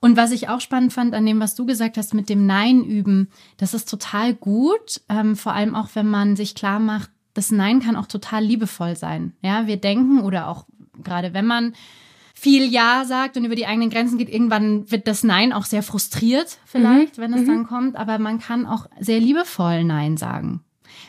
Und 0.00 0.16
was 0.16 0.32
ich 0.32 0.48
auch 0.48 0.60
spannend 0.60 0.92
fand 0.92 1.14
an 1.14 1.24
dem, 1.24 1.38
was 1.38 1.54
du 1.54 1.64
gesagt 1.64 1.96
hast 1.96 2.12
mit 2.12 2.28
dem 2.28 2.44
Nein 2.46 2.82
üben, 2.82 3.28
das 3.56 3.72
ist 3.72 3.88
total 3.88 4.34
gut, 4.34 5.00
ähm, 5.08 5.36
vor 5.36 5.52
allem 5.52 5.76
auch, 5.76 5.90
wenn 5.94 6.08
man 6.08 6.34
sich 6.34 6.56
klar 6.56 6.80
macht, 6.80 7.10
das 7.34 7.50
Nein 7.50 7.80
kann 7.80 7.96
auch 7.96 8.06
total 8.06 8.42
liebevoll 8.42 8.96
sein. 8.96 9.34
Ja, 9.42 9.66
wir 9.66 9.76
denken 9.76 10.20
oder 10.20 10.48
auch 10.48 10.66
gerade 11.02 11.34
wenn 11.34 11.46
man 11.46 11.74
viel 12.42 12.72
Ja 12.72 13.04
sagt 13.04 13.36
und 13.36 13.44
über 13.44 13.54
die 13.54 13.68
eigenen 13.68 13.88
Grenzen 13.88 14.18
geht, 14.18 14.28
irgendwann 14.28 14.90
wird 14.90 15.06
das 15.06 15.22
Nein 15.22 15.52
auch 15.52 15.64
sehr 15.64 15.84
frustriert, 15.84 16.58
vielleicht, 16.64 17.18
wenn 17.18 17.32
es 17.34 17.46
dann 17.46 17.68
kommt. 17.68 17.94
Aber 17.94 18.18
man 18.18 18.40
kann 18.40 18.66
auch 18.66 18.86
sehr 18.98 19.20
liebevoll 19.20 19.84
Nein 19.84 20.16
sagen. 20.16 20.64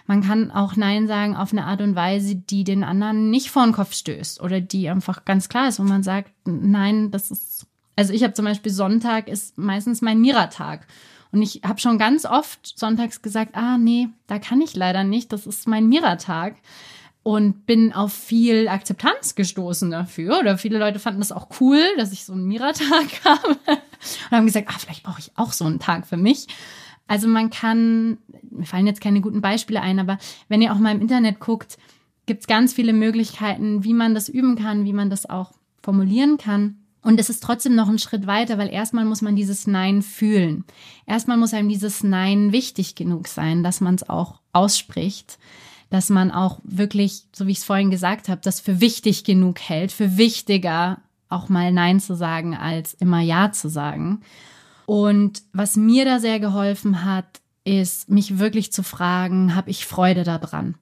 Man 0.05 0.21
kann 0.21 0.51
auch 0.51 0.75
Nein 0.75 1.07
sagen 1.07 1.35
auf 1.35 1.51
eine 1.51 1.65
Art 1.65 1.81
und 1.81 1.95
Weise, 1.95 2.35
die 2.35 2.63
den 2.63 2.83
anderen 2.83 3.31
nicht 3.31 3.49
vor 3.49 3.63
den 3.63 3.73
Kopf 3.73 3.93
stößt 3.93 4.41
oder 4.41 4.61
die 4.61 4.87
einfach 4.87 5.25
ganz 5.25 5.49
klar 5.49 5.67
ist, 5.67 5.79
wo 5.79 5.83
man 5.83 6.03
sagt, 6.03 6.31
nein, 6.45 7.09
das 7.09 7.31
ist. 7.31 7.65
Also 7.95 8.13
ich 8.13 8.23
habe 8.23 8.33
zum 8.33 8.45
Beispiel 8.45 8.71
Sonntag 8.71 9.27
ist 9.27 9.57
meistens 9.57 10.03
mein 10.03 10.21
Mira-Tag. 10.21 10.85
Und 11.31 11.41
ich 11.41 11.61
habe 11.65 11.79
schon 11.79 11.97
ganz 11.97 12.25
oft 12.25 12.77
sonntags 12.77 13.23
gesagt, 13.23 13.55
ah 13.55 13.79
nee, 13.79 14.09
da 14.27 14.37
kann 14.37 14.61
ich 14.61 14.75
leider 14.75 15.03
nicht, 15.03 15.33
das 15.33 15.47
ist 15.47 15.67
mein 15.67 15.89
Mira-Tag 15.89 16.57
und 17.23 17.65
bin 17.65 17.93
auf 17.93 18.11
viel 18.13 18.67
Akzeptanz 18.67 19.35
gestoßen 19.35 19.89
dafür. 19.89 20.39
Oder 20.39 20.57
viele 20.57 20.77
Leute 20.77 20.99
fanden 20.99 21.21
das 21.21 21.31
auch 21.31 21.47
cool, 21.59 21.79
dass 21.97 22.11
ich 22.11 22.25
so 22.25 22.33
einen 22.33 22.45
Mira-Tag 22.45 23.07
habe 23.25 23.57
und 23.65 24.31
haben 24.31 24.45
gesagt, 24.45 24.67
ah, 24.69 24.77
vielleicht 24.77 25.03
brauche 25.03 25.19
ich 25.19 25.31
auch 25.35 25.53
so 25.53 25.65
einen 25.65 25.79
Tag 25.79 26.05
für 26.05 26.17
mich. 26.17 26.47
Also 27.07 27.27
man 27.27 27.49
kann, 27.49 28.17
mir 28.49 28.65
fallen 28.65 28.87
jetzt 28.87 29.01
keine 29.01 29.21
guten 29.21 29.41
Beispiele 29.41 29.81
ein, 29.81 29.99
aber 29.99 30.17
wenn 30.49 30.61
ihr 30.61 30.73
auch 30.73 30.79
mal 30.79 30.93
im 30.93 31.01
Internet 31.01 31.39
guckt, 31.39 31.77
gibt 32.25 32.41
es 32.41 32.47
ganz 32.47 32.73
viele 32.73 32.93
Möglichkeiten, 32.93 33.83
wie 33.83 33.93
man 33.93 34.13
das 34.13 34.29
üben 34.29 34.55
kann, 34.55 34.85
wie 34.85 34.93
man 34.93 35.09
das 35.09 35.29
auch 35.29 35.53
formulieren 35.81 36.37
kann. 36.37 36.77
Und 37.01 37.19
es 37.19 37.29
ist 37.29 37.43
trotzdem 37.43 37.75
noch 37.75 37.89
ein 37.89 37.99
Schritt 37.99 38.27
weiter, 38.27 38.57
weil 38.57 38.69
erstmal 38.69 39.03
muss 39.03 39.21
man 39.21 39.35
dieses 39.35 39.67
Nein 39.67 40.01
fühlen. 40.01 40.63
Erstmal 41.05 41.35
muss 41.35 41.53
einem 41.53 41.67
dieses 41.67 42.01
Nein 42.03 42.53
wichtig 42.53 42.95
genug 42.95 43.27
sein, 43.27 43.61
dass 43.61 43.81
man 43.81 43.95
es 43.95 44.09
auch 44.09 44.39
ausspricht 44.53 45.37
dass 45.93 46.09
man 46.09 46.31
auch 46.31 46.59
wirklich, 46.63 47.27
so 47.35 47.45
wie 47.45 47.51
ich 47.51 47.59
es 47.59 47.65
vorhin 47.65 47.91
gesagt 47.91 48.27
habe, 48.27 48.41
das 48.43 48.59
für 48.59 48.81
wichtig 48.81 49.23
genug 49.25 49.59
hält, 49.59 49.91
für 49.91 50.17
wichtiger 50.17 50.97
auch 51.29 51.49
mal 51.49 51.71
Nein 51.71 51.99
zu 51.99 52.15
sagen, 52.15 52.55
als 52.55 52.95
immer 52.95 53.21
Ja 53.21 53.51
zu 53.51 53.69
sagen. 53.69 54.21
Und 54.87 55.43
was 55.53 55.75
mir 55.75 56.03
da 56.03 56.19
sehr 56.19 56.39
geholfen 56.39 57.05
hat, 57.05 57.41
ist, 57.63 58.09
mich 58.09 58.39
wirklich 58.39 58.73
zu 58.73 58.81
fragen, 58.81 59.53
habe 59.53 59.69
ich 59.69 59.85
Freude 59.85 60.23
daran? 60.23 60.73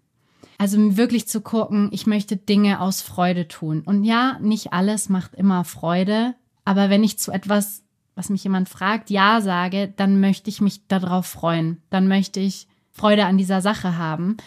Also 0.57 0.77
wirklich 0.95 1.27
zu 1.27 1.41
gucken, 1.41 1.89
ich 1.91 2.07
möchte 2.07 2.37
Dinge 2.37 2.79
aus 2.79 3.01
Freude 3.01 3.49
tun. 3.49 3.81
Und 3.81 4.05
ja, 4.05 4.39
nicht 4.39 4.71
alles 4.71 5.09
macht 5.09 5.35
immer 5.35 5.65
Freude, 5.65 6.35
aber 6.63 6.89
wenn 6.89 7.03
ich 7.03 7.19
zu 7.19 7.33
etwas, 7.33 7.83
was 8.15 8.29
mich 8.29 8.45
jemand 8.45 8.69
fragt, 8.69 9.09
Ja 9.09 9.41
sage, 9.41 9.93
dann 9.93 10.21
möchte 10.21 10.49
ich 10.49 10.61
mich 10.61 10.87
darauf 10.87 11.25
freuen. 11.25 11.81
Dann 11.89 12.07
möchte 12.07 12.39
ich 12.39 12.69
Freude 12.93 13.25
an 13.25 13.37
dieser 13.37 13.59
Sache 13.59 13.97
haben. 13.97 14.37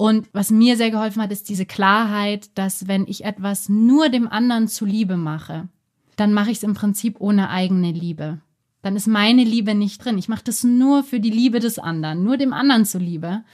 Und 0.00 0.30
was 0.32 0.50
mir 0.50 0.78
sehr 0.78 0.90
geholfen 0.90 1.20
hat, 1.20 1.30
ist 1.30 1.50
diese 1.50 1.66
Klarheit, 1.66 2.56
dass 2.56 2.88
wenn 2.88 3.06
ich 3.06 3.26
etwas 3.26 3.68
nur 3.68 4.08
dem 4.08 4.28
anderen 4.28 4.66
zuliebe 4.66 5.18
mache, 5.18 5.68
dann 6.16 6.32
mache 6.32 6.50
ich 6.50 6.56
es 6.56 6.62
im 6.62 6.72
Prinzip 6.72 7.20
ohne 7.20 7.50
eigene 7.50 7.92
Liebe. 7.92 8.40
Dann 8.80 8.96
ist 8.96 9.06
meine 9.06 9.44
Liebe 9.44 9.74
nicht 9.74 10.02
drin. 10.02 10.16
Ich 10.16 10.26
mache 10.30 10.44
das 10.44 10.64
nur 10.64 11.04
für 11.04 11.20
die 11.20 11.28
Liebe 11.28 11.60
des 11.60 11.78
anderen, 11.78 12.24
nur 12.24 12.38
dem 12.38 12.54
anderen 12.54 12.86
zuliebe 12.86 13.44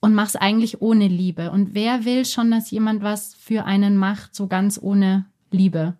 und 0.00 0.14
mache 0.14 0.26
es 0.26 0.36
eigentlich 0.36 0.82
ohne 0.82 1.08
Liebe. 1.08 1.50
Und 1.50 1.72
wer 1.72 2.04
will 2.04 2.26
schon, 2.26 2.50
dass 2.50 2.70
jemand 2.70 3.02
was 3.02 3.34
für 3.36 3.64
einen 3.64 3.96
macht, 3.96 4.34
so 4.34 4.46
ganz 4.46 4.78
ohne 4.82 5.24
Liebe? 5.50 5.96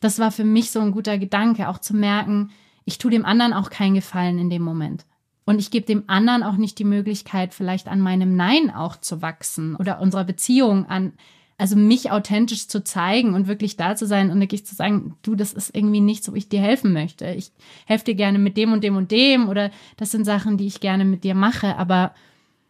Das 0.00 0.20
war 0.20 0.30
für 0.30 0.44
mich 0.44 0.70
so 0.70 0.78
ein 0.78 0.92
guter 0.92 1.18
Gedanke, 1.18 1.68
auch 1.68 1.78
zu 1.78 1.96
merken, 1.96 2.52
ich 2.84 2.98
tue 2.98 3.10
dem 3.10 3.24
anderen 3.24 3.52
auch 3.52 3.70
keinen 3.70 3.96
Gefallen 3.96 4.38
in 4.38 4.48
dem 4.48 4.62
Moment. 4.62 5.06
Und 5.48 5.60
ich 5.60 5.70
gebe 5.70 5.86
dem 5.86 6.04
anderen 6.08 6.42
auch 6.42 6.58
nicht 6.58 6.78
die 6.78 6.84
Möglichkeit, 6.84 7.54
vielleicht 7.54 7.88
an 7.88 8.02
meinem 8.02 8.36
Nein 8.36 8.70
auch 8.70 8.96
zu 8.96 9.22
wachsen 9.22 9.76
oder 9.76 9.98
unserer 9.98 10.24
Beziehung 10.24 10.84
an, 10.84 11.14
also 11.56 11.74
mich 11.74 12.10
authentisch 12.10 12.68
zu 12.68 12.84
zeigen 12.84 13.32
und 13.32 13.46
wirklich 13.46 13.78
da 13.78 13.96
zu 13.96 14.06
sein 14.06 14.30
und 14.30 14.40
wirklich 14.40 14.66
zu 14.66 14.74
sagen, 14.74 15.16
du, 15.22 15.34
das 15.36 15.54
ist 15.54 15.74
irgendwie 15.74 16.02
nichts, 16.02 16.30
wo 16.30 16.34
ich 16.34 16.50
dir 16.50 16.60
helfen 16.60 16.92
möchte. 16.92 17.30
Ich 17.30 17.50
helfe 17.86 18.04
dir 18.04 18.14
gerne 18.14 18.38
mit 18.38 18.58
dem 18.58 18.74
und 18.74 18.84
dem 18.84 18.94
und 18.94 19.10
dem 19.10 19.48
oder 19.48 19.70
das 19.96 20.10
sind 20.10 20.26
Sachen, 20.26 20.58
die 20.58 20.66
ich 20.66 20.80
gerne 20.80 21.06
mit 21.06 21.24
dir 21.24 21.34
mache, 21.34 21.78
aber 21.78 22.14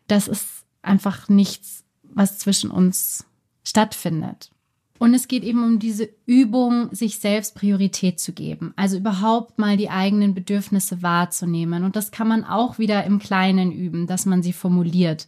das 0.06 0.28
ist 0.28 0.46
einfach 0.80 1.28
nichts, 1.28 1.82
was 2.04 2.38
zwischen 2.38 2.70
uns 2.70 3.26
stattfindet. 3.64 4.52
Und 4.98 5.14
es 5.14 5.28
geht 5.28 5.44
eben 5.44 5.62
um 5.62 5.78
diese 5.78 6.08
Übung, 6.26 6.92
sich 6.92 7.18
selbst 7.18 7.54
Priorität 7.54 8.18
zu 8.18 8.32
geben. 8.32 8.72
Also 8.76 8.96
überhaupt 8.96 9.58
mal 9.58 9.76
die 9.76 9.90
eigenen 9.90 10.34
Bedürfnisse 10.34 11.02
wahrzunehmen. 11.02 11.84
Und 11.84 11.94
das 11.94 12.10
kann 12.10 12.26
man 12.26 12.44
auch 12.44 12.78
wieder 12.78 13.04
im 13.04 13.20
Kleinen 13.20 13.70
üben, 13.70 14.06
dass 14.06 14.26
man 14.26 14.42
sie 14.42 14.52
formuliert. 14.52 15.26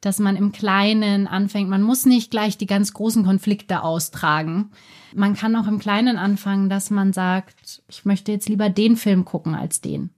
dass 0.00 0.18
man 0.18 0.36
im 0.36 0.52
Kleinen 0.52 1.26
anfängt. 1.26 1.68
Man 1.68 1.82
muss 1.82 2.06
nicht 2.06 2.30
gleich 2.30 2.56
die 2.56 2.66
ganz 2.66 2.94
großen 2.94 3.24
Konflikte 3.24 3.82
austragen. 3.82 4.70
Man 5.14 5.34
kann 5.34 5.54
auch 5.56 5.66
im 5.66 5.78
Kleinen 5.78 6.16
anfangen, 6.16 6.70
dass 6.70 6.90
man 6.90 7.12
sagt, 7.12 7.82
ich 7.88 8.04
möchte 8.04 8.32
jetzt 8.32 8.48
lieber 8.48 8.70
den 8.70 8.96
Film 8.96 9.24
gucken 9.24 9.54
als 9.54 9.80
den. 9.80 10.10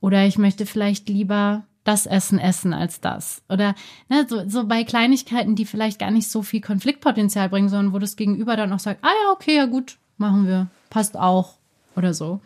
Oder 0.00 0.24
ich 0.26 0.38
möchte 0.38 0.64
vielleicht 0.64 1.10
lieber 1.10 1.66
das 1.84 2.06
Essen 2.06 2.38
essen 2.38 2.72
als 2.72 3.00
das. 3.00 3.42
Oder 3.48 3.74
ne, 4.08 4.26
so, 4.28 4.48
so 4.48 4.66
bei 4.66 4.84
Kleinigkeiten, 4.84 5.56
die 5.56 5.64
vielleicht 5.64 5.98
gar 5.98 6.10
nicht 6.10 6.30
so 6.30 6.42
viel 6.42 6.60
Konfliktpotenzial 6.60 7.48
bringen, 7.48 7.68
sondern 7.68 7.92
wo 7.92 7.98
das 7.98 8.16
Gegenüber 8.16 8.56
dann 8.56 8.72
auch 8.72 8.78
sagt, 8.78 9.02
ah 9.02 9.12
ja, 9.24 9.32
okay, 9.32 9.56
ja 9.56 9.66
gut, 9.66 9.98
machen 10.18 10.46
wir, 10.46 10.68
passt 10.90 11.16
auch 11.16 11.54
oder 11.96 12.14
so. 12.14 12.40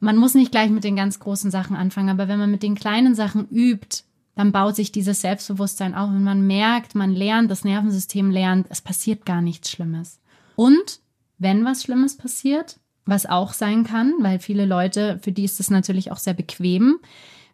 Man 0.00 0.16
muss 0.16 0.34
nicht 0.34 0.50
gleich 0.50 0.70
mit 0.70 0.84
den 0.84 0.96
ganz 0.96 1.20
großen 1.20 1.50
Sachen 1.50 1.76
anfangen, 1.76 2.08
aber 2.08 2.28
wenn 2.28 2.38
man 2.38 2.50
mit 2.50 2.62
den 2.62 2.74
kleinen 2.74 3.14
Sachen 3.14 3.48
übt, 3.50 4.04
dann 4.34 4.50
baut 4.50 4.74
sich 4.76 4.90
dieses 4.90 5.20
Selbstbewusstsein 5.20 5.94
auf 5.94 6.08
und 6.08 6.24
man 6.24 6.46
merkt, 6.46 6.94
man 6.94 7.12
lernt, 7.12 7.50
das 7.50 7.64
Nervensystem 7.64 8.30
lernt, 8.30 8.66
es 8.70 8.80
passiert 8.80 9.26
gar 9.26 9.42
nichts 9.42 9.70
Schlimmes. 9.70 10.20
Und 10.56 11.00
wenn 11.38 11.64
was 11.64 11.82
Schlimmes 11.82 12.16
passiert, 12.16 12.80
was 13.04 13.26
auch 13.26 13.52
sein 13.52 13.84
kann, 13.84 14.14
weil 14.20 14.38
viele 14.38 14.64
Leute, 14.64 15.18
für 15.22 15.32
die 15.32 15.44
ist 15.44 15.60
es 15.60 15.70
natürlich 15.70 16.12
auch 16.12 16.18
sehr 16.18 16.34
bequem, 16.34 16.98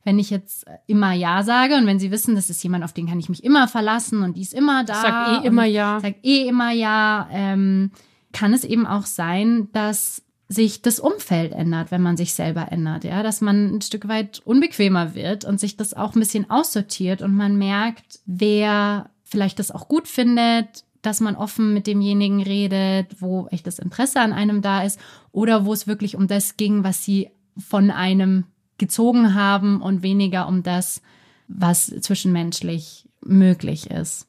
wenn 0.04 0.18
ich 0.18 0.30
jetzt 0.30 0.66
immer 0.86 1.12
Ja 1.12 1.42
sage 1.42 1.76
und 1.76 1.86
wenn 1.86 1.98
sie 1.98 2.10
wissen, 2.10 2.34
das 2.34 2.50
ist 2.50 2.62
jemand, 2.62 2.84
auf 2.84 2.92
den 2.92 3.06
kann 3.06 3.20
ich 3.20 3.28
mich 3.28 3.44
immer 3.44 3.68
verlassen 3.68 4.22
und 4.22 4.36
die 4.36 4.42
ist 4.42 4.54
immer 4.54 4.84
da. 4.84 4.94
Sag 4.94 5.44
eh 5.44 5.46
immer 5.46 5.64
Ja. 5.64 6.00
Sag 6.00 6.16
eh 6.22 6.48
immer 6.48 6.72
Ja. 6.72 7.28
Ähm, 7.30 7.90
kann 8.32 8.52
es 8.52 8.64
eben 8.64 8.86
auch 8.86 9.06
sein, 9.06 9.68
dass 9.72 10.22
sich 10.48 10.80
das 10.80 10.98
Umfeld 10.98 11.52
ändert, 11.52 11.90
wenn 11.90 12.02
man 12.02 12.16
sich 12.16 12.32
selber 12.32 12.72
ändert, 12.72 13.04
ja, 13.04 13.22
dass 13.22 13.40
man 13.42 13.76
ein 13.76 13.80
Stück 13.82 14.08
weit 14.08 14.40
unbequemer 14.44 15.14
wird 15.14 15.44
und 15.44 15.60
sich 15.60 15.76
das 15.76 15.92
auch 15.92 16.14
ein 16.14 16.20
bisschen 16.20 16.48
aussortiert 16.48 17.20
und 17.20 17.34
man 17.34 17.56
merkt, 17.58 18.20
wer 18.24 19.10
vielleicht 19.24 19.58
das 19.58 19.70
auch 19.70 19.88
gut 19.88 20.08
findet, 20.08 20.84
dass 21.02 21.20
man 21.20 21.36
offen 21.36 21.74
mit 21.74 21.86
demjenigen 21.86 22.42
redet, 22.42 23.20
wo 23.20 23.46
echtes 23.50 23.78
Interesse 23.78 24.20
an 24.20 24.32
einem 24.32 24.62
da 24.62 24.82
ist 24.82 24.98
oder 25.32 25.66
wo 25.66 25.72
es 25.72 25.86
wirklich 25.86 26.16
um 26.16 26.26
das 26.26 26.56
ging, 26.56 26.82
was 26.82 27.04
sie 27.04 27.30
von 27.58 27.90
einem 27.90 28.44
gezogen 28.78 29.34
haben 29.34 29.82
und 29.82 30.02
weniger 30.02 30.48
um 30.48 30.62
das, 30.62 31.02
was 31.48 31.86
zwischenmenschlich 31.86 33.08
möglich 33.20 33.90
ist. 33.90 34.26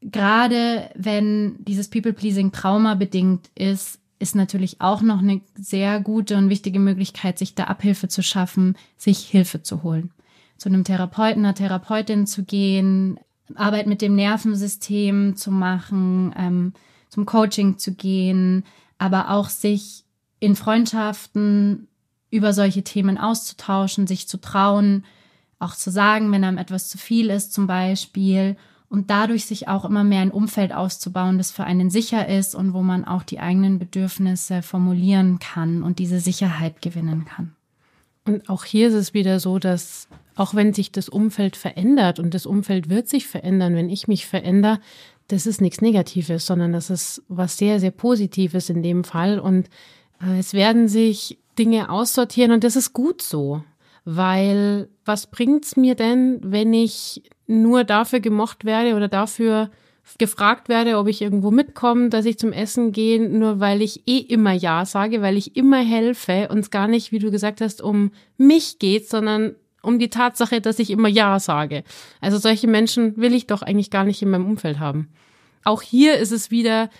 Gerade 0.00 0.90
wenn 0.96 1.64
dieses 1.64 1.88
People-Pleasing 1.88 2.50
traumabedingt 2.50 3.50
ist, 3.54 4.00
ist 4.18 4.34
natürlich 4.34 4.80
auch 4.80 5.02
noch 5.02 5.18
eine 5.18 5.40
sehr 5.54 6.00
gute 6.00 6.36
und 6.36 6.48
wichtige 6.48 6.78
Möglichkeit, 6.78 7.38
sich 7.38 7.54
da 7.54 7.64
Abhilfe 7.64 8.08
zu 8.08 8.22
schaffen, 8.22 8.76
sich 8.96 9.18
Hilfe 9.18 9.62
zu 9.62 9.82
holen. 9.82 10.10
Zu 10.56 10.68
einem 10.68 10.84
Therapeuten, 10.84 11.44
einer 11.44 11.54
Therapeutin 11.54 12.26
zu 12.26 12.44
gehen, 12.44 13.18
Arbeit 13.54 13.86
mit 13.86 14.00
dem 14.00 14.14
Nervensystem 14.14 15.36
zu 15.36 15.50
machen, 15.50 16.34
ähm, 16.38 16.72
zum 17.08 17.26
Coaching 17.26 17.78
zu 17.78 17.94
gehen, 17.94 18.64
aber 18.98 19.30
auch 19.30 19.48
sich 19.48 20.04
in 20.38 20.56
Freundschaften 20.56 21.88
über 22.32 22.52
solche 22.52 22.82
Themen 22.82 23.18
auszutauschen, 23.18 24.08
sich 24.08 24.26
zu 24.26 24.40
trauen, 24.40 25.04
auch 25.60 25.76
zu 25.76 25.90
sagen, 25.90 26.32
wenn 26.32 26.42
einem 26.42 26.58
etwas 26.58 26.88
zu 26.88 26.98
viel 26.98 27.30
ist 27.30 27.52
zum 27.52 27.68
Beispiel 27.68 28.56
und 28.88 29.10
dadurch 29.10 29.46
sich 29.46 29.68
auch 29.68 29.84
immer 29.84 30.02
mehr 30.02 30.22
ein 30.22 30.30
Umfeld 30.30 30.72
auszubauen, 30.72 31.38
das 31.38 31.52
für 31.52 31.64
einen 31.64 31.90
sicher 31.90 32.28
ist 32.28 32.54
und 32.54 32.72
wo 32.72 32.82
man 32.82 33.04
auch 33.04 33.22
die 33.22 33.38
eigenen 33.38 33.78
Bedürfnisse 33.78 34.62
formulieren 34.62 35.38
kann 35.38 35.82
und 35.82 35.98
diese 35.98 36.20
Sicherheit 36.20 36.82
gewinnen 36.82 37.26
kann. 37.26 37.54
Und 38.24 38.48
auch 38.48 38.64
hier 38.64 38.88
ist 38.88 38.94
es 38.94 39.14
wieder 39.14 39.38
so, 39.38 39.58
dass 39.58 40.08
auch 40.34 40.54
wenn 40.54 40.72
sich 40.72 40.90
das 40.90 41.08
Umfeld 41.08 41.56
verändert 41.56 42.18
und 42.18 42.32
das 42.32 42.46
Umfeld 42.46 42.88
wird 42.88 43.08
sich 43.08 43.26
verändern, 43.26 43.74
wenn 43.74 43.90
ich 43.90 44.08
mich 44.08 44.26
verändere, 44.26 44.80
das 45.28 45.46
ist 45.46 45.60
nichts 45.60 45.80
Negatives, 45.80 46.46
sondern 46.46 46.72
das 46.72 46.88
ist 46.88 47.22
was 47.28 47.58
sehr, 47.58 47.78
sehr 47.78 47.90
Positives 47.90 48.70
in 48.70 48.82
dem 48.82 49.04
Fall. 49.04 49.38
Und 49.38 49.68
äh, 50.22 50.38
es 50.38 50.54
werden 50.54 50.88
sich 50.88 51.38
Dinge 51.58 51.90
aussortieren 51.90 52.52
und 52.52 52.64
das 52.64 52.76
ist 52.76 52.92
gut 52.92 53.22
so. 53.22 53.62
Weil 54.04 54.88
was 55.04 55.28
bringt's 55.28 55.76
mir 55.76 55.94
denn, 55.94 56.40
wenn 56.42 56.72
ich 56.72 57.22
nur 57.46 57.84
dafür 57.84 58.20
gemocht 58.20 58.64
werde 58.64 58.96
oder 58.96 59.08
dafür 59.08 59.70
gefragt 60.18 60.68
werde, 60.68 60.98
ob 60.98 61.06
ich 61.06 61.22
irgendwo 61.22 61.50
mitkomme, 61.50 62.08
dass 62.08 62.24
ich 62.24 62.38
zum 62.38 62.52
Essen 62.52 62.92
gehe, 62.92 63.28
nur 63.28 63.60
weil 63.60 63.82
ich 63.82 64.02
eh 64.08 64.18
immer 64.18 64.52
Ja 64.52 64.84
sage, 64.84 65.22
weil 65.22 65.36
ich 65.36 65.56
immer 65.56 65.78
helfe 65.78 66.48
und 66.50 66.58
es 66.58 66.70
gar 66.70 66.88
nicht, 66.88 67.12
wie 67.12 67.18
du 67.18 67.30
gesagt 67.30 67.60
hast, 67.60 67.80
um 67.80 68.10
mich 68.36 68.78
geht, 68.78 69.08
sondern 69.08 69.54
um 69.82 69.98
die 69.98 70.10
Tatsache, 70.10 70.60
dass 70.60 70.78
ich 70.78 70.90
immer 70.90 71.08
Ja 71.08 71.38
sage. 71.38 71.84
Also 72.20 72.38
solche 72.38 72.66
Menschen 72.66 73.16
will 73.16 73.34
ich 73.34 73.46
doch 73.46 73.62
eigentlich 73.62 73.90
gar 73.90 74.04
nicht 74.04 74.22
in 74.22 74.30
meinem 74.30 74.46
Umfeld 74.46 74.78
haben. 74.80 75.08
Auch 75.64 75.82
hier 75.82 76.18
ist 76.18 76.32
es 76.32 76.50
wieder 76.50 76.90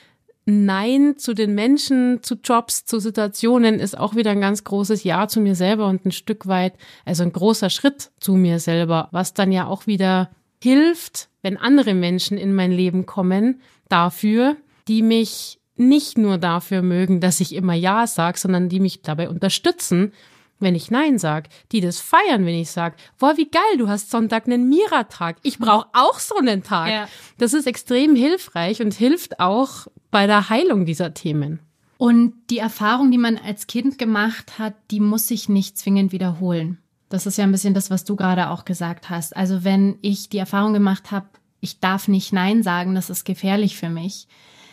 Nein 0.45 1.15
zu 1.19 1.35
den 1.35 1.55
Menschen, 1.55 2.23
zu 2.23 2.35
Jobs, 2.43 2.85
zu 2.85 2.99
Situationen 2.99 3.79
ist 3.79 3.97
auch 3.97 4.17
wieder 4.17 4.33
ein 4.33 4.41
ganz 4.41 4.65
großes 4.65 5.05
Ja 5.05 5.29
zu 5.29 5.41
mir 5.41 5.55
selber 5.55 5.87
und 5.87 6.05
ein 6.05 6.13
Stück 6.13 6.47
weit, 6.49 6.75
also 7.05 7.23
ein 7.23 7.33
großer 7.33 7.71
Schritt 7.71 8.11
zu 8.19 8.35
mir 8.35 8.59
selber, 8.59 9.09
was 9.13 9.35
dann 9.35 9.53
ja 9.53 9.67
auch 9.67 9.87
wieder 9.87 10.31
hilft, 10.61 11.29
wenn 11.43 11.57
andere 11.57 11.95
Menschen 11.95 12.39
in 12.39 12.55
mein 12.55 12.73
Leben 12.73 13.07
kommen, 13.07 13.61
dafür, 13.89 14.57
die 14.89 15.03
mich 15.03 15.61
nicht 15.77 16.19
nur 16.19 16.39
dafür 16.39 16.83
mögen, 16.83 17.21
dass 17.21 17.41
ich 17.41 17.55
immer 17.55 17.75
Ja 17.75 18.07
sage, 18.07 18.39
sondern 18.39 18.69
die 18.69 18.81
mich 18.81 19.03
dabei 19.03 19.29
unterstützen, 19.29 20.13
wenn 20.59 20.75
ich 20.75 20.91
Nein 20.91 21.19
sag, 21.19 21.49
die 21.73 21.81
das 21.81 21.99
feiern, 21.99 22.47
wenn 22.47 22.55
ich 22.55 22.71
sag, 22.71 22.95
boah, 23.19 23.37
wie 23.37 23.49
geil, 23.49 23.79
du 23.79 23.89
hast 23.89 24.11
Sonntag 24.11 24.47
einen 24.47 24.69
Mira-Tag. 24.69 25.37
Ich 25.43 25.59
brauche 25.59 25.89
auch 25.93 26.19
so 26.21 26.37
einen 26.37 26.63
Tag. 26.63 26.91
Ja. 26.91 27.09
Das 27.39 27.53
ist 27.53 27.67
extrem 27.67 28.15
hilfreich 28.15 28.81
und 28.81 28.95
hilft 28.95 29.41
auch 29.41 29.89
bei 30.13 30.29
der 30.29 30.49
Heilung 30.49 30.87
dieser 30.87 31.15
Themen. 31.15 31.59
Und 31.99 32.35
die 32.51 32.59
Erfahrung, 32.59 33.11
die 33.11 33.19
man 33.19 33.37
als 33.39 33.67
Kind 33.67 33.99
gemacht 33.99 34.59
hat, 34.59 34.75
die 34.91 35.01
muss 35.01 35.27
sich 35.27 35.49
nicht 35.49 35.77
zwingend 35.77 36.13
wiederholen. 36.13 36.79
Das 37.09 37.27
ist 37.27 37.39
ja 37.39 37.45
ein 37.45 37.53
bisschen 37.53 37.75
das, 37.75 37.91
was 37.91 38.05
du 38.05 38.15
gerade 38.15 38.51
auch 38.51 38.65
gesagt 38.65 39.11
hast. 39.11 39.37
Also 39.37 39.65
wenn 39.65 39.97
ich 40.03 40.29
die 40.29 40.39
Erfahrung 40.39 40.73
gemacht 40.73 41.11
habe, 41.11 41.27
ich 41.61 41.81
darf 41.81 42.09
nicht 42.09 42.33
Nein 42.33 42.63
sagen, 42.63 42.95
das 42.95 43.11
ist 43.11 43.25
gefährlich 43.25 43.77
für 43.77 43.89
mich. 43.89 44.29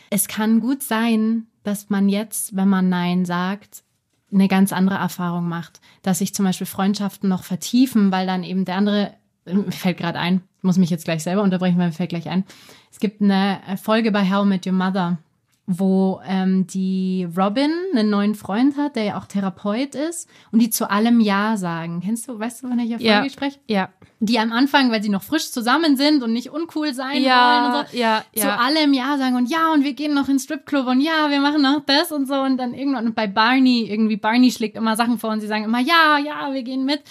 Es 0.10 0.28
kann 0.28 0.60
gut 0.60 0.82
sein, 0.82 1.48
dass 1.64 1.90
man 1.90 2.10
jetzt, 2.10 2.56
wenn 2.56 2.68
man 2.68 2.90
Nein 2.90 3.26
sagt, 3.26 3.84
eine 4.34 4.48
ganz 4.48 4.74
andere 4.74 4.98
Erfahrung 4.98 5.48
macht. 5.48 5.82
Dass 6.02 6.20
sich 6.20 6.34
zum 6.34 6.46
Beispiel 6.46 6.68
Freundschaften 6.68 7.30
noch 7.30 7.44
vertiefen, 7.44 8.12
weil 8.12 8.26
dann 8.26 8.44
eben 8.44 8.66
der 8.66 8.76
andere, 8.76 9.14
mir 9.46 9.72
fällt 9.72 9.98
gerade 9.98 10.20
ein, 10.20 10.42
muss 10.62 10.78
mich 10.78 10.90
jetzt 10.90 11.06
gleich 11.06 11.24
selber 11.24 11.44
unterbrechen, 11.44 11.78
weil 11.78 11.88
mir 11.88 11.94
fällt 11.94 12.10
gleich 12.10 12.28
ein. 12.28 12.44
Es 12.92 13.00
gibt 13.00 13.22
eine 13.22 13.60
Folge 13.82 14.12
bei 14.12 14.30
How 14.30 14.46
Met 14.46 14.66
Your 14.66 14.74
Mother, 14.74 15.20
wo 15.72 16.20
ähm, 16.26 16.66
die 16.66 17.28
Robin 17.38 17.70
einen 17.94 18.10
neuen 18.10 18.34
Freund 18.34 18.76
hat, 18.76 18.96
der 18.96 19.04
ja 19.04 19.20
auch 19.20 19.28
Therapeut 19.28 19.94
ist 19.94 20.28
und 20.52 20.64
die 20.64 20.72
zu 20.72 20.90
allem 20.90 21.20
Ja 21.20 21.58
sagen. 21.58 22.02
Kennst 22.04 22.28
du, 22.28 22.40
weißt 22.40 22.64
du, 22.64 22.70
von 22.70 22.78
welcher 22.80 22.96
Folge 22.96 23.06
ja. 23.06 23.24
ich 23.24 23.34
spreche? 23.34 23.60
Ja. 23.68 23.90
Die 24.20 24.40
am 24.40 24.52
Anfang, 24.52 24.90
weil 24.90 25.04
sie 25.04 25.10
noch 25.10 25.22
frisch 25.22 25.52
zusammen 25.52 25.96
sind 25.96 26.24
und 26.24 26.34
nicht 26.34 26.50
uncool 26.50 26.96
sein 26.96 27.22
ja, 27.22 27.72
wollen 27.72 27.82
und 27.82 27.88
so, 27.88 27.98
ja, 27.98 28.24
ja. 28.34 28.42
zu 28.42 28.60
allem 28.60 28.94
Ja 28.94 29.20
sagen 29.20 29.36
und 29.36 29.48
ja, 29.48 29.72
und 29.72 29.84
wir 29.84 29.94
gehen 29.94 30.16
noch 30.16 30.28
ins 30.28 30.46
Stripclub 30.46 30.88
und 30.88 31.02
ja, 31.02 31.30
wir 31.30 31.40
machen 31.40 31.62
noch 31.62 31.82
das 31.86 32.12
und 32.12 32.28
so 32.28 32.34
und 32.34 32.58
dann 32.58 32.74
irgendwann 32.74 33.06
und 33.06 33.14
bei 33.14 33.28
Barney, 33.28 33.88
irgendwie 33.92 34.18
Barney 34.18 34.52
schlägt 34.52 34.76
immer 34.76 34.96
Sachen 34.96 35.20
vor 35.20 35.30
und 35.30 35.40
sie 35.40 35.48
sagen 35.48 35.66
immer 35.66 35.80
ja, 35.80 36.18
ja, 36.18 36.52
wir 36.52 36.64
gehen 36.64 36.84
mit 36.84 37.04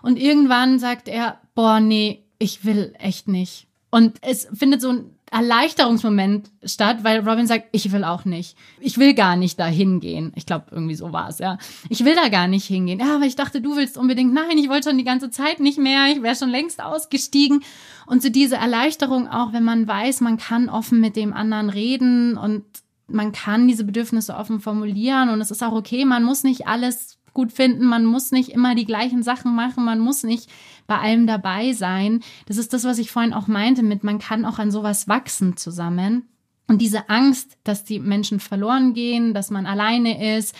und 0.00 0.18
irgendwann 0.18 0.78
sagt 0.78 1.08
er, 1.08 1.38
boah, 1.54 1.80
nee, 1.80 2.24
ich 2.38 2.64
will 2.64 2.94
echt 2.98 3.28
nicht. 3.28 3.66
Und 3.90 4.18
es 4.22 4.48
findet 4.54 4.80
so 4.80 4.90
ein 4.90 5.15
Erleichterungsmoment 5.36 6.50
statt, 6.64 6.98
weil 7.02 7.20
Robin 7.28 7.46
sagt, 7.46 7.66
ich 7.72 7.92
will 7.92 8.04
auch 8.04 8.24
nicht. 8.24 8.56
Ich 8.80 8.96
will 8.96 9.12
gar 9.12 9.36
nicht 9.36 9.60
da 9.60 9.66
hingehen. 9.66 10.32
Ich 10.34 10.46
glaube, 10.46 10.66
irgendwie 10.70 10.94
so 10.94 11.12
war 11.12 11.28
es, 11.28 11.38
ja. 11.38 11.58
Ich 11.90 12.06
will 12.06 12.14
da 12.14 12.28
gar 12.28 12.48
nicht 12.48 12.64
hingehen. 12.64 13.00
Ja, 13.00 13.16
aber 13.16 13.26
ich 13.26 13.36
dachte, 13.36 13.60
du 13.60 13.76
willst 13.76 13.98
unbedingt. 13.98 14.32
Nein, 14.32 14.56
ich 14.56 14.70
wollte 14.70 14.88
schon 14.88 14.98
die 14.98 15.04
ganze 15.04 15.30
Zeit 15.30 15.60
nicht 15.60 15.78
mehr. 15.78 16.06
Ich 16.10 16.22
wäre 16.22 16.34
schon 16.34 16.48
längst 16.48 16.82
ausgestiegen. 16.82 17.62
Und 18.06 18.22
so 18.22 18.30
diese 18.30 18.56
Erleichterung 18.56 19.28
auch, 19.28 19.52
wenn 19.52 19.64
man 19.64 19.86
weiß, 19.86 20.22
man 20.22 20.38
kann 20.38 20.70
offen 20.70 21.00
mit 21.00 21.16
dem 21.16 21.34
anderen 21.34 21.68
reden 21.68 22.38
und 22.38 22.64
man 23.08 23.32
kann 23.32 23.68
diese 23.68 23.84
Bedürfnisse 23.84 24.34
offen 24.34 24.60
formulieren 24.60 25.28
und 25.28 25.40
es 25.40 25.50
ist 25.50 25.62
auch 25.62 25.72
okay, 25.72 26.04
man 26.04 26.24
muss 26.24 26.42
nicht 26.42 26.66
alles 26.66 27.18
gut 27.34 27.52
finden, 27.52 27.84
man 27.84 28.04
muss 28.04 28.32
nicht 28.32 28.48
immer 28.48 28.74
die 28.74 28.86
gleichen 28.86 29.22
Sachen 29.22 29.54
machen, 29.54 29.84
man 29.84 30.00
muss 30.00 30.22
nicht 30.22 30.50
bei 30.86 30.98
allem 30.98 31.26
dabei 31.26 31.72
sein. 31.72 32.22
Das 32.46 32.56
ist 32.56 32.72
das, 32.72 32.84
was 32.84 32.98
ich 32.98 33.10
vorhin 33.10 33.32
auch 33.32 33.46
meinte 33.46 33.82
mit, 33.82 34.04
man 34.04 34.18
kann 34.18 34.44
auch 34.44 34.58
an 34.58 34.70
sowas 34.70 35.08
wachsen 35.08 35.56
zusammen. 35.56 36.28
Und 36.68 36.80
diese 36.80 37.08
Angst, 37.08 37.56
dass 37.64 37.84
die 37.84 38.00
Menschen 38.00 38.40
verloren 38.40 38.94
gehen, 38.94 39.34
dass 39.34 39.50
man 39.50 39.66
alleine 39.66 40.36
ist, 40.36 40.54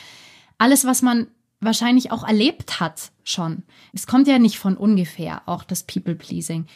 alles, 0.59 0.85
was 0.85 1.03
man 1.03 1.27
wahrscheinlich 1.61 2.13
auch 2.13 2.27
erlebt 2.27 2.81
hat 2.81 3.11
schon. 3.25 3.63
Es 3.93 4.07
kommt 4.07 4.29
ja 4.29 4.39
nicht 4.39 4.59
von 4.59 4.77
ungefähr, 4.77 5.43
auch 5.47 5.65
das 5.65 5.83
People-Pleasing. 5.85 6.67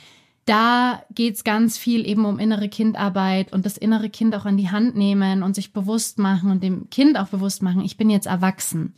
Da 0.47 1.05
geht 1.15 1.35
es 1.35 1.45
ganz 1.45 1.79
viel 1.79 2.07
eben 2.07 2.25
um 2.25 2.39
innere 2.39 2.69
Kindarbeit 2.69 3.53
und 3.53 3.67
das 3.67 3.77
innere 3.77 4.11
Kind 4.11 4.35
auch 4.35 4.47
an 4.47 4.57
die 4.57 4.71
Hand 4.71 4.97
nehmen 4.97 5.43
und 5.43 5.55
sich 5.55 5.73
bewusst 5.73 6.19
machen 6.19 6.51
und 6.51 6.63
dem 6.63 6.91
Kind 6.91 7.19
auch 7.19 7.29
bewusst 7.29 7.63
machen, 7.63 7.83
ich 7.83 7.97
bin 7.97 8.11
jetzt 8.11 8.27
erwachsen 8.27 8.95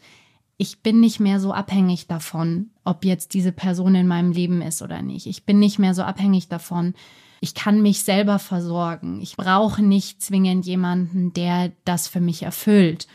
ich 0.62 0.80
bin 0.80 1.00
nicht 1.00 1.18
mehr 1.18 1.40
so 1.40 1.52
abhängig 1.52 2.06
davon, 2.06 2.70
ob 2.84 3.04
jetzt 3.04 3.34
diese 3.34 3.52
Person 3.52 3.94
in 3.94 4.06
meinem 4.06 4.32
Leben 4.32 4.62
ist 4.62 4.82
oder 4.82 5.02
nicht. 5.02 5.26
Ich 5.26 5.44
bin 5.44 5.58
nicht 5.58 5.78
mehr 5.78 5.94
so 5.94 6.02
abhängig 6.02 6.48
davon, 6.48 6.94
ich 7.40 7.54
kann 7.54 7.82
mich 7.82 8.04
selber 8.04 8.38
versorgen. 8.38 9.20
Ich 9.20 9.36
brauche 9.36 9.82
nicht 9.82 10.22
zwingend 10.22 10.64
jemanden, 10.64 11.32
der 11.32 11.72
das 11.84 12.06
für 12.06 12.20
mich 12.20 12.44
erfüllt. 12.44 13.08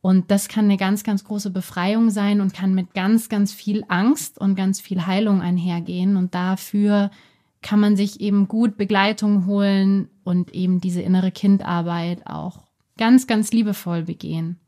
Und 0.00 0.30
das 0.30 0.46
kann 0.46 0.66
eine 0.66 0.76
ganz, 0.76 1.02
ganz 1.02 1.24
große 1.24 1.50
Befreiung 1.50 2.10
sein 2.10 2.40
und 2.40 2.54
kann 2.54 2.76
mit 2.76 2.94
ganz, 2.94 3.28
ganz 3.28 3.52
viel 3.52 3.84
Angst 3.88 4.38
und 4.38 4.54
ganz 4.54 4.80
viel 4.80 5.04
Heilung 5.04 5.42
einhergehen. 5.42 6.16
Und 6.16 6.32
dafür 6.32 7.10
kann 7.60 7.80
man 7.80 7.96
sich 7.96 8.20
eben 8.20 8.46
gut 8.46 8.76
Begleitung 8.76 9.46
holen 9.46 10.08
und 10.22 10.54
eben 10.54 10.80
diese 10.80 11.02
innere 11.02 11.32
Kindarbeit 11.32 12.24
auch 12.28 12.60
ganz, 12.96 13.26
ganz 13.26 13.50
liebevoll 13.50 14.04
begehen. 14.04 14.60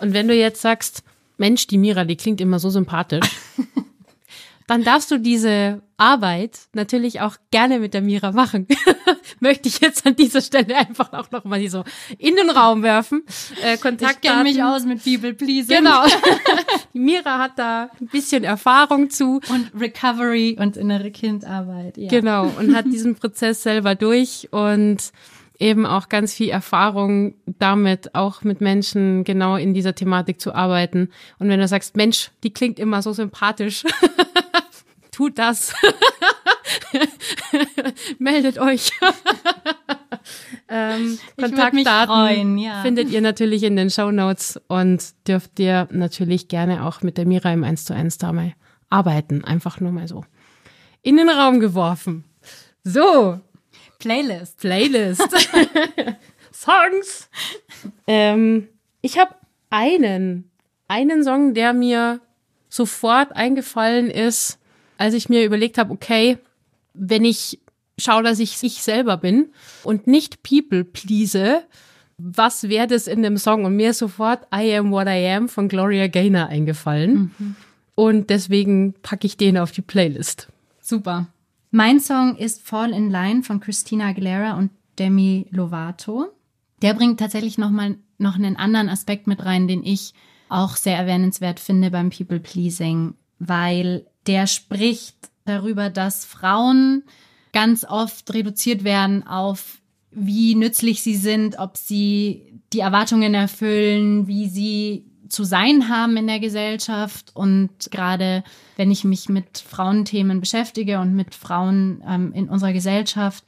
Und 0.00 0.14
wenn 0.14 0.28
du 0.28 0.34
jetzt 0.34 0.62
sagst, 0.62 1.04
Mensch, 1.36 1.66
die 1.66 1.78
Mira, 1.78 2.04
die 2.04 2.16
klingt 2.16 2.40
immer 2.40 2.58
so 2.58 2.70
sympathisch, 2.70 3.28
dann 4.66 4.82
darfst 4.82 5.10
du 5.10 5.18
diese 5.18 5.82
Arbeit 5.96 6.58
natürlich 6.74 7.20
auch 7.20 7.36
gerne 7.50 7.78
mit 7.78 7.94
der 7.94 8.02
Mira 8.02 8.32
machen. 8.32 8.66
Möchte 9.40 9.68
ich 9.68 9.80
jetzt 9.80 10.06
an 10.06 10.16
dieser 10.16 10.40
Stelle 10.40 10.76
einfach 10.76 11.12
auch 11.12 11.30
nochmal 11.30 11.66
so 11.68 11.84
in 12.18 12.36
den 12.36 12.50
Raum 12.50 12.82
werfen. 12.82 13.22
Äh, 13.62 13.76
Kontaktdaten. 13.76 14.18
Ich 14.22 14.30
kenne 14.30 14.42
mich 14.44 14.62
aus 14.62 14.84
mit 14.84 15.04
People 15.04 15.34
Please. 15.34 15.72
Genau. 15.72 16.04
Die 16.94 16.98
Mira 16.98 17.38
hat 17.38 17.58
da 17.58 17.90
ein 18.00 18.06
bisschen 18.08 18.44
Erfahrung 18.44 19.10
zu. 19.10 19.40
Und 19.48 19.70
Recovery 19.78 20.56
und 20.58 20.76
innere 20.76 21.10
Kindarbeit. 21.10 21.96
Ja. 21.96 22.08
Genau. 22.08 22.50
Und 22.58 22.74
hat 22.74 22.86
diesen 22.86 23.16
Prozess 23.16 23.62
selber 23.62 23.94
durch 23.94 24.48
und 24.52 25.12
eben 25.58 25.86
auch 25.86 26.08
ganz 26.08 26.34
viel 26.34 26.50
Erfahrung 26.50 27.34
damit, 27.58 28.14
auch 28.14 28.42
mit 28.42 28.60
Menschen 28.60 29.24
genau 29.24 29.56
in 29.56 29.74
dieser 29.74 29.94
Thematik 29.94 30.40
zu 30.40 30.54
arbeiten. 30.54 31.10
Und 31.38 31.48
wenn 31.48 31.60
du 31.60 31.68
sagst, 31.68 31.96
Mensch, 31.96 32.30
die 32.42 32.52
klingt 32.52 32.78
immer 32.78 33.02
so 33.02 33.12
sympathisch, 33.12 33.84
tut 35.12 35.38
das. 35.38 35.74
Meldet 38.18 38.58
euch. 38.58 38.90
ähm, 40.68 41.18
Kontaktdaten 41.38 42.06
freuen, 42.06 42.58
ja. 42.58 42.82
findet 42.82 43.10
ihr 43.10 43.20
natürlich 43.20 43.62
in 43.62 43.76
den 43.76 43.90
Show 43.90 44.10
Notes 44.10 44.60
und 44.68 45.02
dürft 45.26 45.58
ihr 45.58 45.88
natürlich 45.90 46.48
gerne 46.48 46.84
auch 46.84 47.02
mit 47.02 47.16
der 47.16 47.26
Mira 47.26 47.52
im 47.52 47.64
1 47.64 47.84
zu 47.84 47.94
1 47.94 48.18
da 48.18 48.32
mal 48.32 48.54
arbeiten. 48.90 49.44
Einfach 49.44 49.80
nur 49.80 49.92
mal 49.92 50.08
so 50.08 50.24
in 51.02 51.16
den 51.16 51.28
Raum 51.28 51.60
geworfen. 51.60 52.24
So. 52.82 53.40
Playlist. 53.98 54.58
Playlist. 54.58 55.22
Songs. 56.52 57.28
Ähm, 58.06 58.68
ich 59.02 59.18
habe 59.18 59.34
einen, 59.70 60.50
einen 60.88 61.22
Song, 61.22 61.54
der 61.54 61.72
mir 61.72 62.20
sofort 62.68 63.34
eingefallen 63.34 64.10
ist, 64.10 64.58
als 64.98 65.14
ich 65.14 65.28
mir 65.28 65.44
überlegt 65.44 65.78
habe, 65.78 65.92
okay, 65.92 66.38
wenn 66.94 67.24
ich 67.24 67.60
schaue, 67.98 68.22
dass 68.22 68.38
ich 68.38 68.62
ich 68.62 68.82
selber 68.82 69.16
bin 69.16 69.50
und 69.82 70.06
nicht 70.06 70.42
People 70.42 70.84
please, 70.84 71.62
was 72.18 72.68
wäre 72.68 72.86
das 72.86 73.06
in 73.06 73.22
dem 73.22 73.36
Song? 73.36 73.64
Und 73.64 73.76
mir 73.76 73.90
ist 73.90 73.98
sofort 73.98 74.46
I 74.54 74.74
Am 74.74 74.90
What 74.90 75.06
I 75.06 75.28
Am 75.28 75.48
von 75.48 75.68
Gloria 75.68 76.06
Gaynor 76.06 76.48
eingefallen. 76.48 77.32
Mhm. 77.38 77.56
Und 77.94 78.30
deswegen 78.30 78.94
packe 79.02 79.26
ich 79.26 79.36
den 79.36 79.58
auf 79.58 79.72
die 79.72 79.82
Playlist. 79.82 80.48
Super. 80.80 81.28
Mein 81.70 82.00
Song 82.00 82.36
ist 82.36 82.62
Fall 82.62 82.92
in 82.92 83.10
Line 83.10 83.42
von 83.42 83.60
Christina 83.60 84.08
Aguilera 84.08 84.56
und 84.56 84.70
Demi 84.98 85.46
Lovato. 85.50 86.26
Der 86.82 86.94
bringt 86.94 87.20
tatsächlich 87.20 87.58
nochmal 87.58 87.96
noch 88.18 88.36
einen 88.36 88.56
anderen 88.56 88.88
Aspekt 88.88 89.26
mit 89.26 89.44
rein, 89.44 89.68
den 89.68 89.84
ich 89.84 90.14
auch 90.48 90.76
sehr 90.76 90.96
erwähnenswert 90.96 91.60
finde 91.60 91.90
beim 91.90 92.10
People 92.10 92.40
Pleasing, 92.40 93.14
weil 93.38 94.06
der 94.26 94.46
spricht 94.46 95.16
darüber, 95.44 95.90
dass 95.90 96.24
Frauen 96.24 97.02
ganz 97.52 97.84
oft 97.84 98.32
reduziert 98.32 98.84
werden 98.84 99.26
auf 99.26 99.80
wie 100.10 100.54
nützlich 100.54 101.02
sie 101.02 101.16
sind, 101.16 101.58
ob 101.58 101.76
sie 101.76 102.60
die 102.72 102.80
Erwartungen 102.80 103.34
erfüllen, 103.34 104.26
wie 104.26 104.48
sie 104.48 105.04
zu 105.28 105.44
sein 105.44 105.88
haben 105.88 106.16
in 106.16 106.26
der 106.26 106.40
Gesellschaft. 106.40 107.30
Und 107.34 107.70
gerade 107.90 108.44
wenn 108.76 108.90
ich 108.90 109.04
mich 109.04 109.28
mit 109.28 109.58
Frauenthemen 109.58 110.40
beschäftige 110.40 111.00
und 111.00 111.14
mit 111.14 111.34
Frauen 111.34 112.02
ähm, 112.06 112.32
in 112.32 112.48
unserer 112.48 112.72
Gesellschaft, 112.72 113.44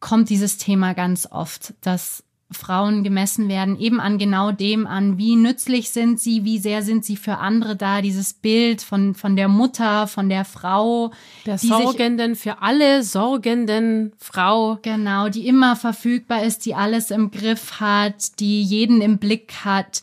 kommt 0.00 0.30
dieses 0.30 0.58
Thema 0.58 0.94
ganz 0.94 1.28
oft, 1.30 1.74
dass 1.80 2.24
Frauen 2.52 3.02
gemessen 3.02 3.48
werden, 3.48 3.78
eben 3.78 4.00
an 4.00 4.18
genau 4.18 4.52
dem 4.52 4.86
an, 4.86 5.18
wie 5.18 5.36
nützlich 5.36 5.90
sind 5.90 6.20
sie, 6.20 6.44
wie 6.44 6.58
sehr 6.58 6.82
sind 6.82 7.04
sie 7.04 7.16
für 7.16 7.38
andere 7.38 7.76
da, 7.76 8.02
dieses 8.02 8.34
Bild 8.34 8.82
von, 8.82 9.14
von 9.14 9.36
der 9.36 9.48
Mutter, 9.48 10.06
von 10.06 10.28
der 10.28 10.44
Frau. 10.44 11.12
Der 11.46 11.58
sorgenden, 11.58 12.34
sich, 12.34 12.42
für 12.42 12.62
alle 12.62 13.02
sorgenden 13.02 14.12
Frau. 14.18 14.78
Genau, 14.82 15.28
die 15.28 15.46
immer 15.46 15.76
verfügbar 15.76 16.42
ist, 16.42 16.66
die 16.66 16.74
alles 16.74 17.10
im 17.10 17.30
Griff 17.30 17.80
hat, 17.80 18.38
die 18.40 18.62
jeden 18.62 19.00
im 19.00 19.18
Blick 19.18 19.52
hat, 19.64 20.02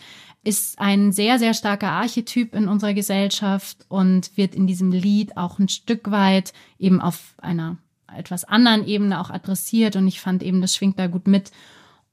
ist 0.50 0.80
ein 0.80 1.12
sehr, 1.12 1.38
sehr 1.38 1.54
starker 1.54 1.92
Archetyp 1.92 2.56
in 2.56 2.68
unserer 2.68 2.96
Gesellschaft 2.96 3.86
und 3.88 4.36
wird 4.36 4.56
in 4.56 4.66
diesem 4.66 4.92
Lied 4.92 5.38
auch 5.38 5.60
ein 5.60 5.70
Stück 5.70 6.10
weit 6.10 6.54
eben 6.80 7.00
auf 7.02 7.36
einer 7.38 7.78
etwas 8.12 8.46
anderen 8.46 8.88
Ebene 8.88 9.22
auch 9.22 9.30
adressiert 9.30 9.96
und 9.96 10.08
ich 10.08 10.20
fand 10.20 10.42
eben, 10.42 10.60
das 10.60 10.76
schwingt 10.76 10.98
da 10.98 11.06
gut 11.06 11.28
mit. 11.28 11.52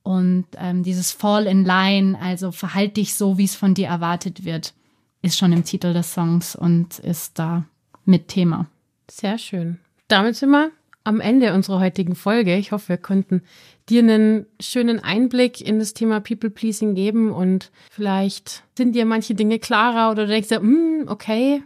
Und 0.03 0.45
ähm, 0.59 0.83
dieses 0.83 1.13
Fall 1.13 1.47
in 1.47 1.65
Line, 1.65 2.19
also 2.21 2.53
verhalt 2.53 2.99
dich 2.99 3.15
so, 3.15 3.39
wie 3.39 3.45
es 3.45 3.57
von 3.57 3.73
dir 3.73 3.89
erwartet 3.89 4.45
wird, 4.45 4.75
ist 5.23 5.39
schon 5.39 5.53
im 5.53 5.65
Titel 5.65 5.95
des 5.95 6.13
Songs 6.13 6.55
und 6.55 6.99
ist 6.99 7.39
da 7.39 7.65
mit 8.05 8.29
Thema. 8.29 8.67
Sehr 9.11 9.39
schön. 9.39 9.79
Damit 10.09 10.37
sind 10.37 10.51
wir 10.51 10.71
am 11.07 11.21
Ende 11.21 11.55
unserer 11.55 11.81
heutigen 11.81 12.17
Folge. 12.17 12.57
Ich 12.57 12.73
hoffe, 12.73 12.91
wir 12.91 12.97
konnten 12.97 13.43
dir 13.89 14.01
einen 14.01 14.47
schönen 14.61 14.99
Einblick 14.99 15.61
in 15.61 15.79
das 15.79 15.95
Thema 15.95 16.21
People 16.21 16.51
Pleasing 16.51 16.95
geben 16.97 17.31
und 17.31 17.71
vielleicht 17.91 18.65
sind 18.77 18.95
dir 18.95 19.07
manche 19.07 19.37
Dinge 19.37 19.61
klarer 19.61 20.11
oder 20.11 20.27
du 20.27 20.33
denkst 20.33 20.49
dir, 20.49 20.61
mm, 20.61 21.07
okay, 21.07 21.63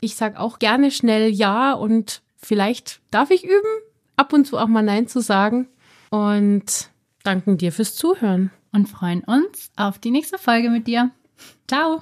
ich 0.00 0.16
sag 0.16 0.38
auch 0.38 0.58
gerne 0.58 0.90
schnell 0.90 1.30
ja 1.30 1.72
und 1.72 2.22
vielleicht 2.36 3.00
darf 3.12 3.30
ich 3.30 3.44
üben, 3.44 3.82
ab 4.16 4.32
und 4.32 4.46
zu 4.46 4.58
auch 4.58 4.66
mal 4.66 4.82
nein 4.82 5.06
zu 5.06 5.20
sagen. 5.20 5.68
Und 6.10 6.90
danken 7.22 7.58
dir 7.58 7.70
fürs 7.70 7.94
Zuhören 7.94 8.50
und 8.72 8.88
freuen 8.88 9.22
uns 9.22 9.70
auf 9.76 10.00
die 10.00 10.10
nächste 10.10 10.38
Folge 10.38 10.68
mit 10.68 10.88
dir. 10.88 11.10
Ciao! 11.68 12.00